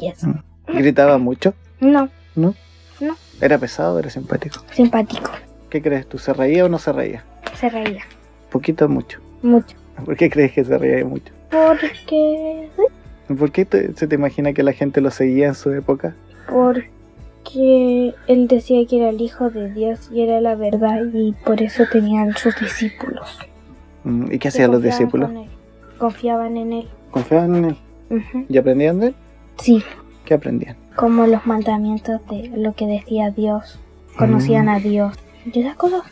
Y 0.00 0.08
eso. 0.08 0.28
Mm. 0.28 0.42
Gritaba 0.74 1.18
mucho, 1.18 1.54
No, 1.80 2.08
¿no? 2.36 2.54
No. 3.00 3.16
Era 3.40 3.58
pesado, 3.58 3.98
era 3.98 4.10
simpático. 4.10 4.62
simpático. 4.72 5.30
¿Qué 5.70 5.80
crees 5.82 6.06
tú? 6.08 6.18
¿Se 6.18 6.32
reía 6.32 6.64
o 6.64 6.68
no 6.68 6.78
se 6.78 6.92
reía? 6.92 7.24
Se 7.54 7.68
reía 7.70 8.02
Poquito 8.50 8.86
o 8.86 8.88
mucho. 8.88 9.20
mucho. 9.42 9.76
¿Por 10.04 10.16
qué 10.16 10.28
crees 10.30 10.52
que 10.52 10.64
se 10.64 10.76
reía 10.78 11.04
mucho? 11.04 11.32
Porque. 11.50 12.68
¿Por 13.38 13.52
qué 13.52 13.64
te- 13.64 13.94
se 13.94 14.06
te 14.08 14.14
imagina 14.16 14.52
que 14.52 14.62
la 14.62 14.72
gente 14.72 15.00
lo 15.00 15.10
seguía 15.10 15.46
en 15.48 15.54
su 15.54 15.70
época? 15.72 16.14
Porque 16.48 18.14
él 18.26 18.48
decía 18.48 18.84
que 18.86 18.98
era 18.98 19.10
el 19.10 19.20
hijo 19.20 19.50
de 19.50 19.70
Dios 19.72 20.10
y 20.12 20.22
era 20.22 20.40
la 20.40 20.54
verdad 20.54 21.02
y 21.12 21.32
por 21.44 21.62
eso 21.62 21.84
tenían 21.90 22.36
sus 22.36 22.54
discípulos. 22.60 23.38
Mm, 24.04 24.32
¿Y 24.32 24.38
qué 24.38 24.48
hacían 24.48 24.70
los 24.72 24.82
discípulos? 24.82 25.30
Confiaban 25.98 26.56
en 26.56 26.72
él. 26.72 26.88
¿Confiaban 27.10 27.54
en 27.56 27.64
él? 27.66 27.76
¿Y 28.48 28.58
aprendían 28.58 28.98
de 29.00 29.06
él? 29.08 29.14
Sí, 29.58 29.82
¿Qué 30.30 30.34
aprendían? 30.34 30.76
como 30.94 31.26
los 31.26 31.44
mandamientos 31.44 32.20
de 32.30 32.52
lo 32.56 32.72
que 32.74 32.86
decía 32.86 33.30
Dios. 33.32 33.80
Conocían 34.16 34.66
Mm. 34.66 34.68
a 34.68 34.78
Dios. 34.78 35.16
Y 35.52 35.58
esas 35.58 35.74
cosas. 35.74 36.02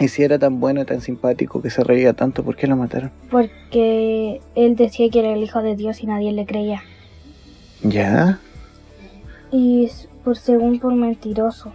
Y 0.00 0.08
si 0.08 0.24
era 0.24 0.40
tan 0.40 0.58
bueno 0.58 0.80
y 0.82 0.84
tan 0.84 1.00
simpático 1.00 1.62
que 1.62 1.70
se 1.70 1.84
reía 1.84 2.14
tanto, 2.14 2.42
¿por 2.42 2.56
qué 2.56 2.66
lo 2.66 2.74
mataron? 2.74 3.12
Porque 3.30 4.40
él 4.56 4.74
decía 4.74 5.08
que 5.08 5.20
era 5.20 5.32
el 5.34 5.40
hijo 5.44 5.62
de 5.62 5.76
Dios 5.76 6.02
y 6.02 6.06
nadie 6.08 6.32
le 6.32 6.46
creía. 6.46 6.82
¿Ya? 7.84 8.40
Y 9.52 9.88
por 10.24 10.36
según 10.36 10.80
por 10.80 10.94
mentiroso. 10.96 11.72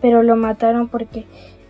Pero 0.00 0.22
lo 0.22 0.34
mataron 0.36 0.88
porque 0.88 1.26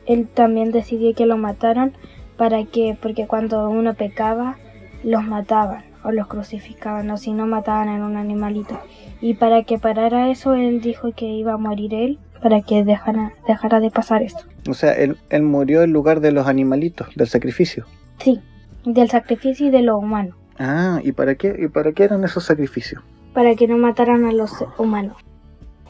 él 0.07 0.29
también 0.33 0.71
decidió 0.71 1.13
que 1.17 1.27
lo 1.27 1.37
mataran 1.37 1.95
para 2.37 2.65
que, 2.65 2.97
porque 3.03 3.27
cuando 3.27 3.69
uno 3.71 3.95
pecaba, 3.95 4.57
los 5.03 5.25
mataban 5.25 5.83
o 6.04 6.12
los 6.12 6.26
crucificaban 6.26 7.11
o 7.11 7.16
si 7.16 7.32
no 7.32 7.47
mataban 7.47 7.88
a 7.88 8.04
un 8.06 8.16
animalito. 8.16 8.78
Y 9.21 9.35
para 9.35 9.62
que 9.64 9.78
parara 9.78 10.30
eso, 10.30 10.54
él 10.54 10.80
dijo 10.80 11.12
que 11.12 11.26
iba 11.26 11.52
a 11.52 11.59
morir 11.59 11.94
él 11.94 12.18
para 12.42 12.61
que 12.61 12.85
dejara, 12.85 13.32
dejara 13.47 13.80
de 13.80 13.90
pasar 13.90 14.23
eso. 14.23 14.38
O 14.68 14.75
sea, 14.75 14.92
él, 14.94 15.16
él 15.30 15.42
murió 15.42 15.82
en 15.82 15.92
lugar 15.92 16.21
de 16.21 16.32
los 16.32 16.47
animalitos, 16.49 17.09
del 17.14 17.28
sacrificio. 17.28 17.87
Sí, 18.18 18.40
del 18.85 19.09
sacrificio 19.11 19.66
y 19.68 19.71
de 19.71 19.82
lo 19.82 19.97
humano, 19.99 20.35
Ah, 20.59 21.00
¿y 21.02 21.12
para 21.12 21.35
qué, 21.37 21.56
y 21.59 21.68
para 21.68 21.92
qué 21.92 22.04
eran 22.04 22.25
esos 22.25 22.44
sacrificios? 22.44 23.02
para 23.32 23.54
que 23.54 23.66
no 23.66 23.78
mataran 23.78 24.26
a 24.26 24.32
los 24.32 24.52
humanos 24.76 25.16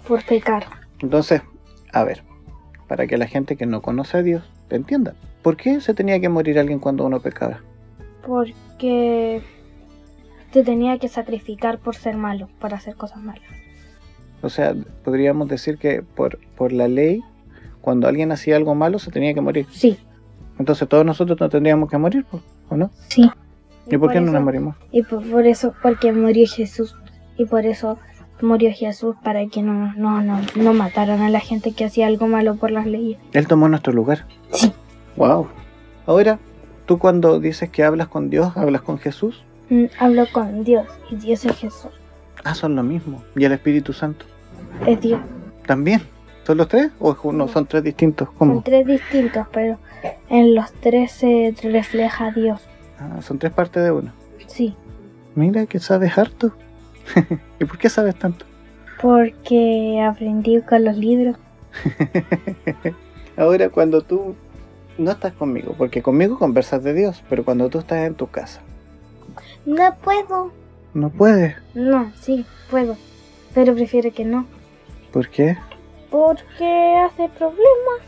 por 0.06 0.24
pecar. 0.24 0.64
Entonces, 1.00 1.42
a 1.92 2.04
ver, 2.04 2.22
para 2.86 3.08
que 3.08 3.18
la 3.18 3.26
gente 3.26 3.56
que 3.56 3.66
no 3.66 3.82
conoce 3.82 4.18
a 4.18 4.22
Dios 4.22 4.44
te 4.68 4.76
entienda. 4.76 5.14
¿Por 5.42 5.56
qué 5.56 5.80
se 5.80 5.92
tenía 5.92 6.20
que 6.20 6.28
morir 6.28 6.58
alguien 6.60 6.78
cuando 6.78 7.04
uno 7.04 7.18
pecaba? 7.18 7.58
Porque 8.24 9.42
te 10.52 10.62
tenía 10.62 10.98
que 10.98 11.08
sacrificar 11.08 11.78
por 11.78 11.96
ser 11.96 12.16
malo, 12.16 12.48
por 12.60 12.74
hacer 12.74 12.94
cosas 12.94 13.22
malas. 13.22 13.42
O 14.42 14.48
sea, 14.48 14.74
podríamos 15.04 15.48
decir 15.48 15.78
que 15.78 16.02
por, 16.02 16.38
por 16.56 16.72
la 16.72 16.88
ley, 16.88 17.22
cuando 17.80 18.08
alguien 18.08 18.32
hacía 18.32 18.56
algo 18.56 18.74
malo, 18.74 18.98
se 18.98 19.10
tenía 19.10 19.34
que 19.34 19.40
morir. 19.40 19.66
Sí, 19.70 19.98
Entonces 20.58 20.88
todos 20.88 21.04
nosotros 21.04 21.40
no 21.40 21.48
tendríamos 21.48 21.90
que 21.90 21.98
morir, 21.98 22.24
¿o 22.68 22.76
no? 22.76 22.90
sí. 23.08 23.30
¿Y 23.90 23.98
por 23.98 24.12
qué 24.12 24.20
no 24.20 24.30
nos 24.30 24.42
morimos? 24.42 24.76
Y 24.92 25.02
por, 25.02 25.28
por 25.28 25.44
eso, 25.44 25.74
porque 25.82 26.12
murió 26.12 26.46
Jesús. 26.46 26.94
Y 27.36 27.46
por 27.46 27.66
eso 27.66 27.98
murió 28.40 28.70
Jesús 28.72 29.16
para 29.24 29.46
que 29.46 29.62
no, 29.62 29.92
no, 29.94 30.22
no, 30.22 30.38
no 30.54 30.72
mataran 30.72 31.20
a 31.20 31.30
la 31.30 31.40
gente 31.40 31.72
que 31.72 31.84
hacía 31.84 32.06
algo 32.06 32.28
malo 32.28 32.54
por 32.54 32.70
las 32.70 32.86
leyes. 32.86 33.18
Él 33.32 33.48
tomó 33.48 33.68
nuestro 33.68 33.92
lugar. 33.92 34.26
Sí. 34.52 34.72
Wow. 35.16 35.48
Ahora, 36.06 36.38
tú 36.86 36.98
cuando 36.98 37.40
dices 37.40 37.70
que 37.70 37.82
hablas 37.82 38.06
con 38.06 38.30
Dios, 38.30 38.56
hablas 38.56 38.82
con 38.82 38.98
Jesús. 38.98 39.44
Mm, 39.72 39.86
Hablo 39.98 40.26
con 40.30 40.64
Dios 40.64 40.86
y 41.10 41.16
Dios 41.16 41.46
es 41.46 41.56
Jesús. 41.56 41.90
Ah, 42.44 42.54
son 42.54 42.76
lo 42.76 42.82
mismo. 42.82 43.22
Y 43.34 43.44
el 43.46 43.52
Espíritu 43.52 43.94
Santo 43.94 44.26
Es 44.86 45.00
Dios. 45.00 45.18
también. 45.66 46.02
¿Son 46.44 46.58
los 46.58 46.68
tres? 46.68 46.90
¿O 46.98 47.16
uno? 47.22 47.48
son 47.48 47.64
tres 47.66 47.82
distintos? 47.82 48.28
¿Cómo? 48.36 48.52
Son 48.54 48.62
tres 48.64 48.86
distintos, 48.86 49.46
pero 49.50 49.78
en 50.28 50.54
los 50.54 50.70
tres 50.74 51.12
se 51.12 51.54
refleja 51.62 52.32
Dios. 52.32 52.60
Ah, 52.98 53.22
son 53.22 53.38
tres 53.38 53.52
partes 53.52 53.82
de 53.82 53.92
uno. 53.92 54.12
Sí, 54.46 54.76
Mira 55.34 55.64
que 55.64 55.78
sabes 55.78 56.18
harto. 56.18 56.52
¿Y 57.60 57.64
por 57.64 57.78
qué 57.78 57.88
sabes 57.88 58.14
tanto? 58.16 58.44
porque 59.00 60.00
aprendí 60.06 60.60
con 60.60 60.84
los 60.84 60.96
libros. 60.96 61.36
Ahora, 63.36 63.68
cuando 63.70 64.02
tú 64.02 64.34
no 64.98 65.10
estás 65.10 65.32
conmigo, 65.32 65.74
porque 65.78 66.02
conmigo 66.02 66.38
conversas 66.38 66.84
de 66.84 66.92
Dios, 66.94 67.24
pero 67.28 67.44
cuando 67.44 67.68
tú 67.68 67.78
estás 67.80 68.06
en 68.06 68.14
tu 68.14 68.28
casa, 68.28 68.60
No 69.66 69.94
puedo. 69.96 70.52
no 70.94 71.10
puedes. 71.10 71.56
No, 71.74 72.12
sí, 72.20 72.44
puedo. 72.70 72.96
Pero 73.54 73.74
prefiero 73.74 74.12
que 74.12 74.24
no. 74.24 74.46
¿Por 75.12 75.28
qué? 75.28 75.56
Porque 76.10 76.96
hace 77.06 77.28
problemas. 77.28 78.00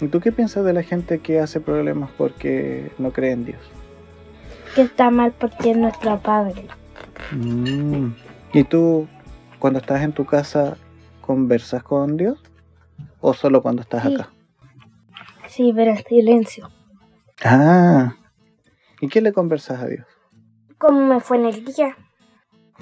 ¿Y 0.00 0.08
tú 0.08 0.20
qué 0.20 0.32
piensas 0.32 0.64
de 0.64 0.72
la 0.72 0.82
gente 0.82 1.18
que 1.18 1.40
hace 1.40 1.60
problemas 1.60 2.10
porque 2.16 2.90
no 2.98 3.12
cree 3.12 3.32
en 3.32 3.44
Dios? 3.44 3.60
Que 4.74 4.82
está 4.82 5.10
mal 5.10 5.32
porque 5.32 5.72
es 5.72 5.76
nuestro 5.76 6.18
padre. 6.20 6.66
Mm. 7.32 8.12
¿Y 8.52 8.64
tú, 8.64 9.08
cuando 9.58 9.78
estás 9.80 10.02
en 10.02 10.12
tu 10.12 10.24
casa, 10.24 10.76
conversas 11.20 11.82
con 11.82 12.16
Dios? 12.16 12.40
¿O 13.20 13.34
solo 13.34 13.62
cuando 13.62 13.82
estás 13.82 14.04
Sí. 14.04 14.14
acá? 14.14 14.30
Sí, 15.48 15.72
pero 15.74 15.90
en 15.90 16.04
silencio. 16.04 16.70
Ah. 17.44 18.14
¿Y 19.00 19.08
qué 19.08 19.20
le 19.20 19.32
conversas 19.32 19.80
a 19.82 19.86
Dios? 19.86 20.06
¿Cómo 20.78 21.06
me 21.06 21.20
fue 21.20 21.38
en 21.38 21.46
el 21.46 21.64
día? 21.64 21.96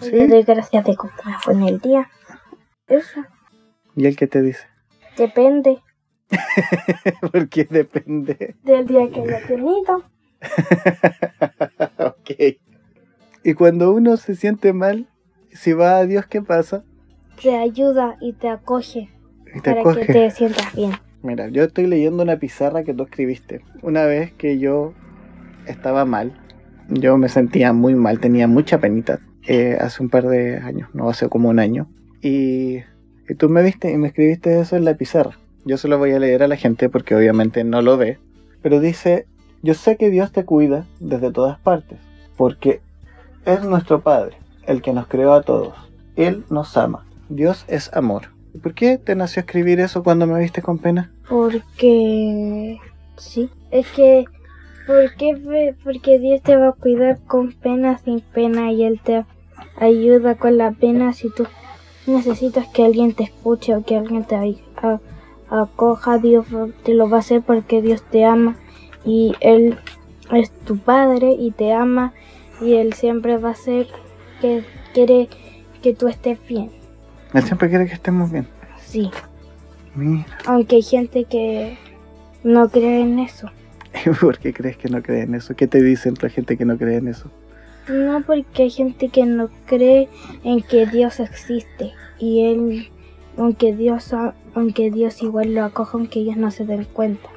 ¿Sí? 0.00 0.10
Le 0.12 0.28
doy 0.28 0.42
gracias 0.42 0.84
de 0.84 0.96
cómo 0.96 1.12
me 1.24 1.38
fue 1.40 1.54
en 1.54 1.62
el 1.64 1.78
día. 1.80 2.08
Eso, 2.86 3.20
¿Y 3.96 4.06
él 4.06 4.16
qué 4.16 4.26
te 4.26 4.40
dice? 4.42 4.66
depende 5.16 5.82
Porque 7.32 7.64
depende. 7.68 8.54
del 8.62 8.86
día 8.86 9.10
que 9.10 9.20
haya 9.22 9.46
tenido. 9.46 10.04
ok. 11.98 12.30
Y 13.44 13.54
cuando 13.54 13.92
uno 13.92 14.16
se 14.16 14.34
siente 14.36 14.72
mal, 14.72 15.08
si 15.52 15.72
va 15.72 15.96
a 15.96 16.06
Dios, 16.06 16.26
¿qué 16.26 16.40
pasa? 16.42 16.84
Te 17.42 17.56
ayuda 17.56 18.16
y 18.20 18.32
te 18.34 18.48
acoge 18.48 19.08
Y 19.54 19.60
te 19.60 19.70
para 19.70 19.80
acoge. 19.80 20.06
que 20.06 20.12
te 20.12 20.30
sientas 20.30 20.74
bien. 20.74 20.92
Mira, 21.22 21.48
yo 21.48 21.64
estoy 21.64 21.86
leyendo 21.86 22.22
una 22.22 22.36
pizarra 22.38 22.84
que 22.84 22.94
tú 22.94 23.02
escribiste. 23.04 23.62
Una 23.82 24.04
vez 24.04 24.32
que 24.34 24.58
yo 24.58 24.94
estaba 25.68 26.04
mal, 26.04 26.32
yo 26.88 27.18
me 27.18 27.28
sentía 27.28 27.72
muy 27.72 27.94
mal, 27.94 28.20
tenía 28.20 28.46
mucha 28.46 28.78
penita. 28.78 29.20
eh, 29.46 29.78
hace 29.80 30.02
un 30.02 30.10
par 30.10 30.26
de 30.26 30.58
años, 30.58 30.90
no 30.92 31.08
hace 31.08 31.28
como 31.28 31.48
un 31.48 31.58
año. 31.58 31.88
Y, 32.22 32.80
tú 33.38 33.48
me 33.48 33.62
viste 33.62 33.90
y 33.90 33.96
me 33.96 34.08
escribiste 34.08 34.60
eso 34.60 34.76
en 34.76 34.84
la 34.84 34.94
pizarra. 34.94 35.38
Yo 35.64 35.76
se 35.76 35.88
lo 35.88 35.98
voy 35.98 36.12
a 36.12 36.18
leer 36.18 36.42
a 36.42 36.48
la 36.48 36.56
gente 36.56 36.88
porque 36.88 37.14
obviamente 37.14 37.64
no 37.64 37.80
lo 37.82 37.96
ve. 37.96 38.18
Pero 38.62 38.80
dice, 38.80 39.26
yo 39.62 39.74
sé 39.74 39.96
que 39.96 40.10
Dios 40.10 40.32
te 40.32 40.44
cuida 40.44 40.86
desde 41.00 41.32
todas 41.32 41.58
partes, 41.58 41.98
porque 42.36 42.80
es 43.46 43.62
nuestro 43.64 44.02
Padre, 44.02 44.36
el 44.66 44.82
que 44.82 44.92
nos 44.92 45.06
creó 45.06 45.32
a 45.32 45.42
todos. 45.42 45.74
Él 46.16 46.44
nos 46.50 46.76
ama. 46.76 47.06
Dios 47.28 47.64
es 47.68 47.92
amor. 47.94 48.28
¿Y 48.54 48.58
¿Por 48.58 48.74
qué 48.74 48.98
te 48.98 49.14
nació 49.14 49.40
escribir 49.40 49.80
eso 49.80 50.02
cuando 50.02 50.26
me 50.26 50.40
viste 50.40 50.62
con 50.62 50.78
pena? 50.78 51.12
Porque... 51.28 52.78
Sí. 53.16 53.50
Es 53.70 53.86
que... 53.92 54.24
Porque, 54.88 55.34
ve- 55.34 55.76
porque 55.84 56.18
Dios 56.18 56.42
te 56.42 56.56
va 56.56 56.68
a 56.70 56.72
cuidar 56.72 57.18
con 57.26 57.52
pena, 57.52 57.98
sin 57.98 58.20
pena, 58.20 58.72
y 58.72 58.82
Él 58.82 59.00
te 59.04 59.24
ayuda 59.78 60.34
con 60.36 60.56
la 60.58 60.72
pena 60.72 61.12
si 61.12 61.30
tú 61.30 61.46
necesitas 62.06 62.66
que 62.68 62.84
alguien 62.84 63.12
te 63.12 63.22
escuche 63.24 63.76
o 63.76 63.84
que 63.84 63.96
alguien 63.98 64.24
te 64.24 64.34
acoja. 65.50 66.18
Dios 66.18 66.46
te 66.84 66.94
lo 66.94 67.08
va 67.08 67.18
a 67.18 67.20
hacer 67.20 67.42
porque 67.42 67.82
Dios 67.82 68.02
te 68.10 68.24
ama 68.24 68.56
y 69.04 69.34
Él 69.40 69.78
es 70.32 70.50
tu 70.50 70.78
Padre 70.78 71.32
y 71.38 71.50
te 71.52 71.72
ama 71.72 72.12
y 72.60 72.74
Él 72.74 72.92
siempre 72.94 73.36
va 73.36 73.50
a 73.50 73.52
hacer 73.52 73.86
que 74.40 74.64
quiere 74.94 75.28
que 75.82 75.94
tú 75.94 76.08
estés 76.08 76.38
bien. 76.48 76.70
Él 77.34 77.42
siempre 77.42 77.68
quiere 77.68 77.86
que 77.86 77.94
estemos 77.94 78.30
bien. 78.32 78.48
Sí. 78.80 79.10
Mira, 79.94 80.26
Aunque 80.46 80.76
hay 80.76 80.82
gente 80.82 81.24
que 81.24 81.76
no 82.42 82.68
cree 82.68 83.00
en 83.02 83.18
eso. 83.18 83.50
¿por 84.20 84.38
qué 84.38 84.52
crees 84.52 84.76
que 84.76 84.88
no 84.88 85.02
creen 85.02 85.34
eso? 85.34 85.54
¿Qué 85.54 85.66
te 85.66 85.82
dicen 85.82 86.14
la 86.20 86.28
gente 86.28 86.56
que 86.56 86.64
no 86.64 86.76
cree 86.76 86.96
en 86.96 87.08
eso? 87.08 87.30
No 87.88 88.22
porque 88.22 88.64
hay 88.64 88.70
gente 88.70 89.08
que 89.08 89.24
no 89.24 89.48
cree 89.66 90.08
en 90.44 90.62
que 90.62 90.86
Dios 90.86 91.20
existe 91.20 91.92
y 92.18 92.44
él, 92.44 92.90
aunque 93.36 93.74
Dios, 93.74 94.14
aunque 94.54 94.90
Dios 94.90 95.22
igual 95.22 95.54
lo 95.54 95.64
acoja, 95.64 95.96
aunque 95.96 96.20
ellos 96.20 96.36
no 96.36 96.50
se 96.50 96.66
den 96.66 96.84
cuenta. 96.84 97.28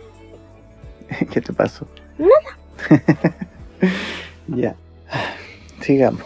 ¿Qué 1.31 1.41
te 1.41 1.53
pasó? 1.53 1.87
Nada. 2.17 2.99
ya. 4.47 4.75
Sigamos. 5.79 6.23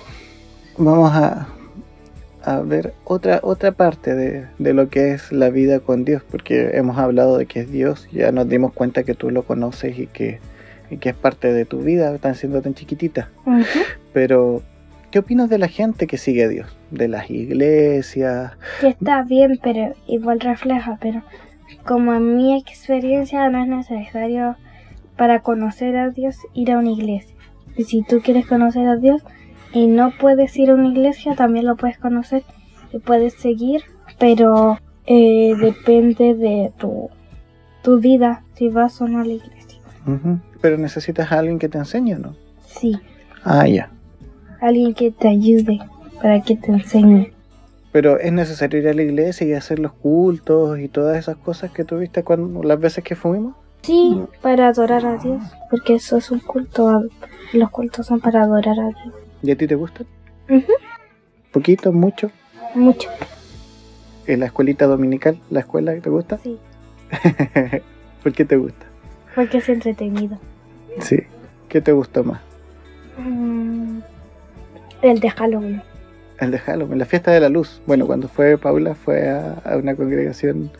Vamos 0.78 1.12
a, 1.14 1.48
a 2.46 2.60
ver 2.60 2.94
otra, 3.04 3.40
otra 3.42 3.72
parte 3.72 4.14
de, 4.14 4.46
de 4.60 4.74
lo 4.74 4.88
que 4.90 5.12
es 5.12 5.32
la 5.32 5.50
vida 5.50 5.80
con 5.80 6.06
Dios, 6.06 6.22
porque 6.30 6.72
hemos 6.74 6.98
hablado 6.98 7.38
de 7.38 7.48
que 7.48 7.62
es 7.62 7.72
Dios, 7.72 8.08
ya 8.12 8.32
nos 8.32 8.48
dimos 8.48 8.72
cuenta 8.72 9.04
que 9.04 9.16
tú 9.16 9.32
lo 9.32 9.44
conoces 9.44 9.98
y 9.98 10.06
que, 10.08 10.40
y 10.92 10.98
que 10.98 11.10
es 11.10 11.16
parte 11.16 11.52
de 11.52 11.66
tu 11.66 11.80
vida, 11.80 12.16
tan 12.20 12.36
siendo 12.36 12.62
tan 12.62 12.76
chiquitita. 12.76 13.30
Pero, 14.14 14.62
¿qué 15.10 15.20
opinas 15.20 15.50
de 15.50 15.58
la 15.58 15.68
gente 15.68 16.06
que 16.06 16.18
sigue 16.18 16.44
a 16.44 16.48
Dios? 16.48 16.78
De 16.92 17.08
las 17.08 17.32
iglesias, 17.32 18.54
Que 18.80 18.90
está 18.90 19.24
bien, 19.24 19.60
pero 19.62 19.96
igual 20.06 20.40
refleja, 20.40 21.00
pero 21.02 21.24
como 21.84 22.14
en 22.14 22.38
mi 22.38 22.56
experiencia 22.56 23.50
no 23.50 23.64
es 23.64 23.68
necesario 23.68 24.56
para 25.18 25.40
conocer 25.40 25.98
a 25.98 26.12
Dios 26.12 26.38
ir 26.54 26.72
a 26.72 26.78
una 26.78 26.92
iglesia. 26.92 27.36
Y 27.76 27.86
si 27.86 28.04
tú 28.04 28.22
quieres 28.24 28.46
conocer 28.46 28.88
a 28.88 28.98
Dios 28.98 29.24
y 29.76 29.86
no 29.88 30.12
puedes 30.20 30.58
ir 30.58 30.72
a 30.72 30.74
una 30.74 30.88
iglesia, 30.88 31.36
también 31.36 31.66
lo 31.68 31.76
puedes 31.76 31.98
conocer 32.00 32.44
y 32.92 32.98
puedes 33.00 33.34
seguir, 33.34 33.84
pero 34.18 34.80
eh, 35.06 35.54
depende 35.60 36.34
de 36.34 36.72
tu, 36.80 37.10
tu 37.84 38.00
vida 38.00 38.44
si 38.56 38.70
vas 38.70 39.00
o 39.02 39.08
no 39.08 39.20
a 39.20 39.26
la 39.26 39.34
iglesia. 39.34 39.80
Ujú. 40.08 40.40
Pero 40.62 40.78
necesitas 40.78 41.32
a 41.32 41.40
alguien 41.40 41.60
que 41.60 41.70
te 41.70 41.78
enseñe, 41.78 42.16
¿no? 42.18 42.36
Sí, 42.66 42.98
Ah, 43.44 43.68
ya. 43.68 43.92
alguien 44.62 44.94
que 44.96 45.12
te 45.12 45.28
ayude 45.28 45.78
para 46.22 46.42
que 46.42 46.56
te 46.56 46.72
enseñe. 46.72 47.32
Pero 47.92 48.18
es 48.20 48.32
necesario 48.34 48.80
ir 48.80 48.88
a 48.88 48.94
la 48.94 49.04
iglesia 49.04 49.46
y 49.46 49.54
hacer 49.54 49.80
los 49.80 49.94
cultos 49.94 50.80
y 50.80 50.88
todas 50.88 51.18
esas 51.18 51.38
cosas 51.38 51.72
que 51.72 51.84
tuviste 51.84 52.24
cuando 52.24 52.64
las 52.64 52.80
veces 52.80 53.04
que 53.04 53.16
fuimos. 53.16 53.56
Sí, 53.84 54.20
para 54.42 54.70
adorar 54.70 55.06
a 55.06 55.18
Dios, 55.18 55.42
porque 55.70 55.96
eso 55.96 56.18
es 56.18 56.32
un 56.32 56.40
culto. 56.40 57.04
Los 57.54 57.70
cultos 57.70 58.08
son 58.08 58.20
para 58.20 58.42
adorar 58.44 58.80
a 58.80 58.88
Dios. 58.88 59.14
¿Y 59.46 59.52
a 59.52 59.56
ti 59.58 59.68
te 59.68 59.76
gustan? 59.76 60.08
Ujú. 60.50 60.72
¿Poquito? 61.52 61.92
¿Mucho? 61.94 62.32
Mucho, 62.74 63.10
¿En 64.28 64.40
la 64.42 64.48
escuelita 64.48 64.86
dominical? 64.88 65.40
¿La 65.50 65.62
escuela 65.62 65.96
te 66.02 66.10
gusta? 66.10 66.38
sí, 66.40 66.58
¿Por 68.24 68.34
qué 68.34 68.44
te 68.44 68.58
gusta? 68.58 68.86
porque 69.36 69.58
es 69.60 69.70
entretenido. 69.70 70.38
Sí. 71.00 71.18
¿Qué 71.70 71.80
te 71.82 71.92
gustó 71.92 72.24
más? 72.24 72.42
Mm, 73.18 74.00
el 75.02 75.20
de 75.20 75.30
Halloween. 75.30 75.82
El 76.40 76.52
de 76.52 76.60
Halloween, 76.60 77.00
la 77.00 77.06
fiesta 77.06 77.32
de 77.32 77.40
la 77.40 77.50
luz. 77.50 77.82
Bueno, 77.86 78.08
cuando 78.08 78.28
fue 78.28 78.58
Paula 78.58 78.96
fue 78.96 79.30
a, 79.30 79.54
a 79.64 79.78
una 79.78 79.96
congregación 79.96 80.72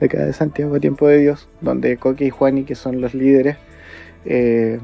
de 0.00 0.06
acá 0.06 0.24
de 0.24 0.32
Santiago, 0.32 0.78
Tiempo 0.80 1.06
de 1.08 1.18
Dios, 1.18 1.48
donde 1.60 1.96
Coqui 1.98 2.26
y 2.26 2.30
Juani, 2.30 2.64
que 2.64 2.74
son 2.74 3.00
los 3.00 3.14
líderes, 3.14 3.56
eh, 4.24 4.80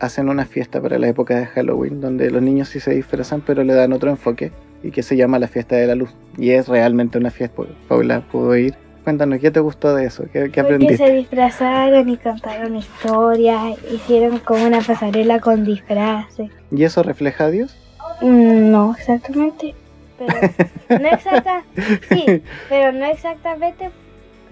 hacen 0.00 0.28
una 0.28 0.44
fiesta 0.44 0.80
para 0.80 0.98
la 0.98 1.08
época 1.08 1.38
de 1.38 1.46
Halloween, 1.46 2.00
donde 2.00 2.30
los 2.30 2.42
niños 2.42 2.68
sí 2.68 2.80
se 2.80 2.92
disfrazan, 2.94 3.40
pero 3.40 3.64
le 3.64 3.74
dan 3.74 3.92
otro 3.92 4.10
enfoque, 4.10 4.52
y 4.82 4.90
que 4.90 5.02
se 5.02 5.16
llama 5.16 5.38
la 5.38 5.48
fiesta 5.48 5.76
de 5.76 5.86
la 5.86 5.94
luz. 5.94 6.10
Y 6.36 6.50
es 6.50 6.68
realmente 6.68 7.18
una 7.18 7.30
fiesta. 7.30 7.62
Paula 7.88 8.20
pudo 8.20 8.56
ir. 8.56 8.74
Cuéntanos, 9.04 9.38
¿qué 9.38 9.50
te 9.50 9.60
gustó 9.60 9.94
de 9.94 10.06
eso? 10.06 10.24
¿Qué, 10.24 10.30
qué 10.32 10.40
Porque 10.40 10.60
aprendiste? 10.60 10.96
se 11.06 11.12
disfrazaron 11.12 12.08
y 12.08 12.16
contaron 12.16 12.74
historias, 12.76 13.76
hicieron 13.92 14.38
como 14.38 14.64
una 14.66 14.80
pasarela 14.80 15.40
con 15.40 15.62
disfraces. 15.64 16.50
¿Y 16.70 16.84
eso 16.84 17.02
refleja 17.02 17.44
a 17.44 17.50
Dios? 17.50 17.76
Mm, 18.22 18.70
No 18.70 18.94
exactamente, 18.98 19.74
pero 20.18 20.32
no 21.02 21.08
exacta, 21.08 21.64
sí, 22.08 22.42
pero 22.70 22.92
no 22.92 23.04
exactamente 23.04 23.90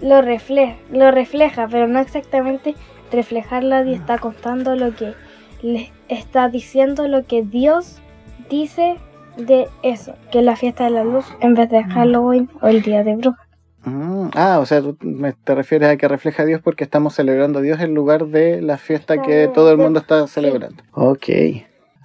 lo 0.01 0.21
refleja, 0.21 0.75
lo 0.91 1.09
refleja, 1.11 1.67
pero 1.71 1.87
no 1.87 1.99
exactamente 1.99 2.75
reflejarlo 3.11 3.83
y 3.85 3.93
está 3.93 4.17
contando 4.19 4.75
lo 4.75 4.93
que 4.95 5.13
le 5.63 5.91
está 6.09 6.49
diciendo 6.49 7.07
lo 7.07 7.25
que 7.25 7.41
Dios 7.41 7.99
dice 8.49 8.97
de 9.37 9.67
eso, 9.81 10.13
que 10.31 10.39
es 10.39 10.45
la 10.45 10.55
fiesta 10.55 10.83
de 10.83 10.91
la 10.91 11.03
luz 11.03 11.25
en 11.39 11.55
vez 11.55 11.69
de 11.69 11.83
Halloween 11.85 12.49
o 12.61 12.67
el 12.67 12.83
día 12.83 13.03
de 13.03 13.15
brujas. 13.15 13.47
Mm, 13.85 14.27
ah, 14.35 14.59
o 14.61 14.65
sea, 14.65 14.81
tú 14.81 14.95
me- 15.01 15.33
te 15.33 15.55
refieres 15.55 15.89
a 15.89 15.97
que 15.97 16.07
refleja 16.07 16.43
a 16.43 16.45
Dios 16.45 16.61
porque 16.63 16.83
estamos 16.83 17.15
celebrando 17.15 17.59
a 17.59 17.61
Dios 17.61 17.81
en 17.81 17.93
lugar 17.95 18.27
de 18.27 18.61
la 18.61 18.77
fiesta 18.77 19.21
que 19.21 19.49
todo 19.53 19.71
el 19.71 19.77
mundo 19.77 19.99
está 19.99 20.27
celebrando. 20.27 20.83
Ok. 20.93 21.27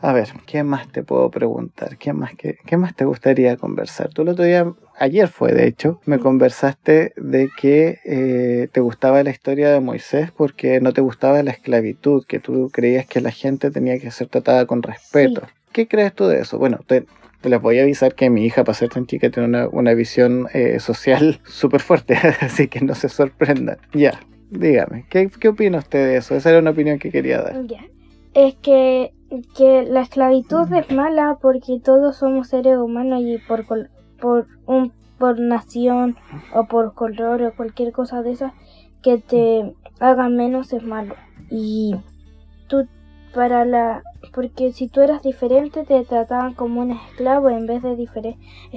A 0.01 0.13
ver, 0.13 0.29
¿qué 0.47 0.63
más 0.63 0.87
te 0.93 1.03
puedo 1.03 1.29
preguntar? 1.31 1.97
¿Qué 1.99 2.13
más, 2.13 2.35
qué, 2.37 2.59
qué 2.65 2.77
más 2.77 2.95
te 2.95 3.05
gustaría 3.05 3.57
conversar? 3.57 4.11
Tú 4.11 4.23
el 4.23 4.29
otro 4.29 4.45
día, 4.45 4.73
ayer 4.97 5.27
fue 5.27 5.53
de 5.53 5.67
hecho, 5.67 6.01
me 6.07 6.21
conversaste 6.21 7.13
de 7.17 7.51
que 7.61 7.99
eh, 8.05 8.69
te 8.71 8.81
gustaba 8.81 9.23
la 9.25 9.31
historia 9.31 9.71
de 9.71 9.81
Moisés 9.81 10.31
porque 10.31 10.81
no 10.81 10.93
te 10.93 11.01
gustaba 11.01 11.43
la 11.43 11.51
esclavitud, 11.51 12.25
que 12.27 12.39
tú 12.39 12.71
creías 12.73 13.07
que 13.07 13.21
la 13.21 13.33
gente 13.33 13.73
tenía 13.73 13.99
que 13.99 14.13
ser 14.13 14.29
tratada 14.29 14.67
con 14.67 14.83
respeto. 14.83 15.43
¿Qué 15.73 15.89
crees 15.89 16.15
tú 16.15 16.27
de 16.27 16.41
eso? 16.41 16.59
Bueno, 16.59 16.79
te, 16.87 17.05
te 17.41 17.49
les 17.49 17.61
voy 17.61 17.81
a 17.81 17.83
avisar 17.83 18.15
que 18.15 18.31
mi 18.31 18.45
hija, 18.45 18.63
para 18.63 18.79
ser 18.79 18.91
tan 18.91 19.07
chica, 19.07 19.31
tiene 19.31 19.49
una, 19.49 19.69
una 19.69 19.95
visión 19.95 20.47
eh, 20.55 20.79
social 20.79 21.41
súper 21.45 21.81
fuerte, 21.81 22.15
así 22.41 22.69
que 22.69 22.81
no 22.83 22.95
se 22.95 23.09
sorprendan. 23.09 23.79
Ya, 23.95 24.21
dígame, 24.51 25.07
¿qué, 25.11 25.29
¿qué 25.41 25.49
opina 25.49 25.79
usted 25.79 26.07
de 26.07 26.17
eso? 26.19 26.37
Esa 26.37 26.51
era 26.51 26.61
una 26.61 26.71
opinión 26.71 27.01
que 27.01 27.11
quería 27.11 27.43
dar. 27.43 27.67
Ya. 27.67 27.85
Es 28.35 28.55
que, 28.57 29.15
que 29.57 29.83
la 29.83 30.01
esclavitud 30.01 30.73
es 30.73 30.91
mala 30.91 31.39
porque 31.41 31.81
todos 31.81 32.17
somos 32.17 32.49
seres 32.49 32.79
humanos 32.79 33.21
y 33.23 33.39
por, 33.39 33.67
por, 33.67 34.47
un, 34.67 34.93
por 35.19 35.41
nación 35.41 36.17
o 36.55 36.65
por 36.65 36.95
color 36.95 37.43
o 37.43 37.57
cualquier 37.57 37.93
cosa 37.93 38.23
de 38.23 38.33
esas 38.33 38.53
que 39.03 39.19
te 39.19 39.75
hagan 40.01 40.37
menos 40.37 40.73
es 40.73 40.83
malo. 40.83 41.15
Y 41.51 41.95
tú, 42.69 42.87
para 43.35 43.65
la. 43.65 44.03
Porque 44.35 44.73
si 44.73 44.89
tú 44.89 45.01
eras 45.01 45.23
diferente, 45.23 45.85
te 45.85 46.05
trataban 46.05 46.55
como 46.55 46.81
un 46.81 46.93
esclavo 46.93 47.51
en 47.51 47.67
vez 47.67 47.83
de 47.83 48.09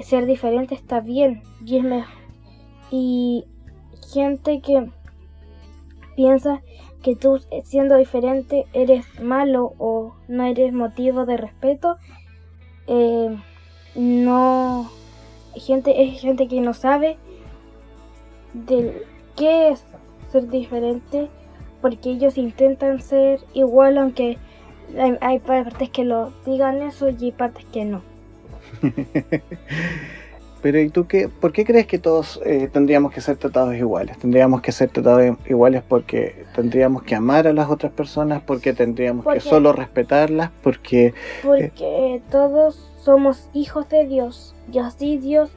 ser 0.02 0.26
diferente 0.26 0.74
está 0.74 1.00
bien. 1.00 1.42
Y, 1.64 1.78
es 1.78 1.84
mejor. 1.84 2.14
y 2.90 3.44
gente 4.12 4.60
que 4.60 4.90
piensa 6.16 6.60
que 7.02 7.16
tú 7.16 7.40
eh, 7.50 7.62
siendo 7.64 7.96
diferente 7.96 8.66
eres 8.72 9.04
malo 9.20 9.74
o 9.78 10.14
no 10.28 10.44
eres 10.44 10.72
motivo 10.72 11.26
de 11.26 11.36
respeto, 11.36 11.98
eh, 12.86 13.36
no 13.94 14.90
gente 15.54 16.02
es 16.02 16.20
gente 16.20 16.48
que 16.48 16.60
no 16.60 16.72
sabe 16.72 17.18
de 18.54 19.04
qué 19.36 19.68
es 19.68 19.84
ser 20.30 20.48
diferente 20.48 21.28
porque 21.80 22.10
ellos 22.10 22.38
intentan 22.38 23.00
ser 23.00 23.40
igual 23.52 23.98
aunque 23.98 24.38
hay, 24.98 25.18
hay 25.20 25.38
partes 25.40 25.90
que 25.90 26.04
lo 26.04 26.32
digan 26.46 26.82
eso 26.82 27.08
y 27.08 27.32
partes 27.32 27.64
que 27.66 27.84
no. 27.84 28.02
Pero 30.62 30.80
¿y 30.80 30.90
tú 30.90 31.06
qué? 31.08 31.28
¿Por 31.28 31.52
qué 31.52 31.64
crees 31.64 31.86
que 31.88 31.98
todos 31.98 32.40
eh, 32.46 32.68
tendríamos 32.72 33.12
que 33.12 33.20
ser 33.20 33.36
tratados 33.36 33.74
iguales? 33.74 34.16
¿Tendríamos 34.18 34.62
que 34.62 34.70
ser 34.70 34.90
tratados 34.90 35.36
iguales 35.48 35.82
porque 35.86 36.44
tendríamos 36.54 37.02
que 37.02 37.16
amar 37.16 37.48
a 37.48 37.52
las 37.52 37.68
otras 37.68 37.92
personas? 37.92 38.42
¿Porque 38.42 38.72
tendríamos 38.72 39.24
Porque- 39.24 39.40
que 39.40 39.48
solo 39.48 39.72
respetarlas? 39.72 40.50
Porque... 40.62 41.14
Porque 41.42 42.22
todos 42.30 42.90
somos 43.00 43.48
hijos 43.52 43.88
de 43.88 44.06
Dios 44.06 44.54
y 44.72 44.78
así 44.78 45.18
Dios 45.18 45.50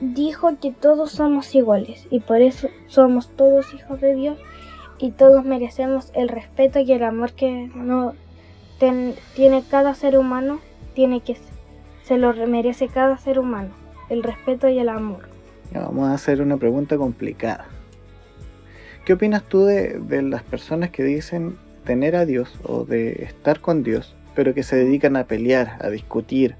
dijo 0.00 0.56
que 0.60 0.70
todos 0.70 1.10
somos 1.10 1.52
iguales 1.54 2.06
y 2.10 2.20
por 2.20 2.40
eso 2.40 2.68
somos 2.86 3.30
todos 3.34 3.74
hijos 3.74 4.00
de 4.00 4.14
Dios 4.14 4.38
y 4.98 5.10
todos 5.10 5.44
merecemos 5.44 6.12
el 6.14 6.28
respeto 6.28 6.78
y 6.78 6.92
el 6.92 7.02
amor 7.02 7.32
que 7.32 7.68
no 7.74 8.14
ten- 8.78 9.14
tiene 9.34 9.64
cada 9.68 9.94
ser 9.94 10.16
humano, 10.16 10.60
tiene 10.94 11.20
que 11.20 11.36
se 12.04 12.16
lo 12.16 12.32
merece 12.46 12.88
cada 12.88 13.18
ser 13.18 13.38
humano, 13.38 13.70
el 14.08 14.22
respeto 14.22 14.68
y 14.68 14.78
el 14.78 14.88
amor. 14.88 15.28
Ya, 15.72 15.80
Vamos 15.80 16.08
a 16.08 16.14
hacer 16.14 16.40
una 16.40 16.56
pregunta 16.56 16.96
complicada. 16.96 17.66
¿Qué 19.04 19.14
opinas 19.14 19.42
tú 19.44 19.64
de, 19.64 19.98
de 19.98 20.22
las 20.22 20.42
personas 20.42 20.90
que 20.90 21.02
dicen 21.02 21.56
tener 21.84 22.16
a 22.16 22.26
Dios 22.26 22.58
o 22.64 22.84
de 22.84 23.22
estar 23.22 23.60
con 23.60 23.82
Dios, 23.82 24.14
pero 24.34 24.54
que 24.54 24.62
se 24.62 24.76
dedican 24.76 25.16
a 25.16 25.24
pelear, 25.24 25.78
a 25.80 25.88
discutir, 25.88 26.56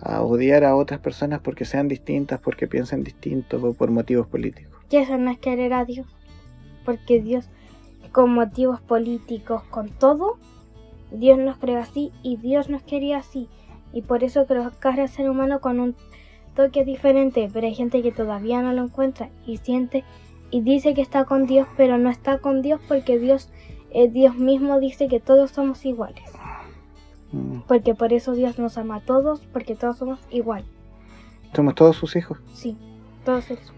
a 0.00 0.22
odiar 0.22 0.64
a 0.64 0.76
otras 0.76 1.00
personas 1.00 1.40
porque 1.40 1.64
sean 1.64 1.88
distintas, 1.88 2.40
porque 2.40 2.66
piensen 2.66 3.02
distintos 3.02 3.62
o 3.62 3.72
por 3.72 3.90
motivos 3.90 4.26
políticos? 4.26 4.74
Y 4.90 4.96
eso 4.96 5.16
no 5.16 5.30
es 5.30 5.38
querer 5.38 5.72
a 5.72 5.84
Dios, 5.84 6.06
porque 6.84 7.20
Dios 7.20 7.48
con 8.16 8.32
motivos 8.32 8.80
políticos, 8.80 9.62
con 9.64 9.90
todo, 9.90 10.38
Dios 11.10 11.38
nos 11.38 11.58
creó 11.58 11.80
así 11.80 12.12
y 12.22 12.38
Dios 12.38 12.70
nos 12.70 12.82
quería 12.82 13.18
así. 13.18 13.46
Y 13.92 14.00
por 14.02 14.24
eso 14.24 14.46
creó 14.46 14.72
cada 14.78 15.06
ser 15.06 15.28
humano 15.28 15.60
con 15.60 15.80
un 15.80 15.96
toque 16.56 16.84
diferente, 16.84 17.48
pero 17.52 17.66
hay 17.66 17.74
gente 17.74 18.02
que 18.02 18.10
todavía 18.10 18.62
no 18.62 18.72
lo 18.72 18.82
encuentra 18.82 19.28
y 19.46 19.58
siente 19.58 20.02
y 20.50 20.62
dice 20.62 20.94
que 20.94 21.02
está 21.02 21.24
con 21.24 21.46
Dios, 21.46 21.68
pero 21.76 21.98
no 21.98 22.10
está 22.10 22.38
con 22.38 22.62
Dios 22.62 22.80
porque 22.88 23.18
Dios, 23.18 23.50
eh, 23.90 24.08
Dios 24.08 24.36
mismo 24.36 24.80
dice 24.80 25.06
que 25.06 25.20
todos 25.20 25.52
somos 25.52 25.84
iguales. 25.84 26.24
Mm. 27.32 27.60
Porque 27.68 27.94
por 27.94 28.12
eso 28.12 28.32
Dios 28.32 28.58
nos 28.58 28.78
ama 28.78 28.96
a 28.96 29.00
todos, 29.00 29.40
porque 29.52 29.76
todos 29.76 29.98
somos 29.98 30.18
igual. 30.30 30.64
Somos 31.54 31.74
todos 31.74 31.96
sus 31.96 32.16
hijos. 32.16 32.38
Sí, 32.52 32.76
todos 33.24 33.44
seres. 33.44 33.72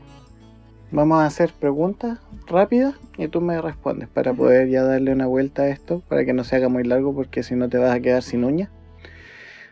Vamos 0.91 1.21
a 1.21 1.27
hacer 1.27 1.53
preguntas 1.53 2.19
rápidas 2.47 2.95
y 3.19 3.29
tú 3.29 3.43
me 3.43 3.61
respondes 3.61 4.09
para 4.09 4.33
poder 4.33 4.69
ya 4.71 4.85
darle 4.85 5.13
una 5.13 5.27
vuelta 5.27 5.63
a 5.63 5.69
esto, 5.69 6.01
para 6.09 6.25
que 6.25 6.33
no 6.33 6.45
se 6.45 6.57
haga 6.57 6.71
muy 6.71 6.85
largo 6.85 7.15
porque 7.15 7.43
si 7.43 7.55
no 7.55 7.69
te 7.69 7.77
vas 7.77 7.95
a 7.95 8.01
quedar 8.01 8.23
sin 8.23 8.45
uñas. 8.45 8.71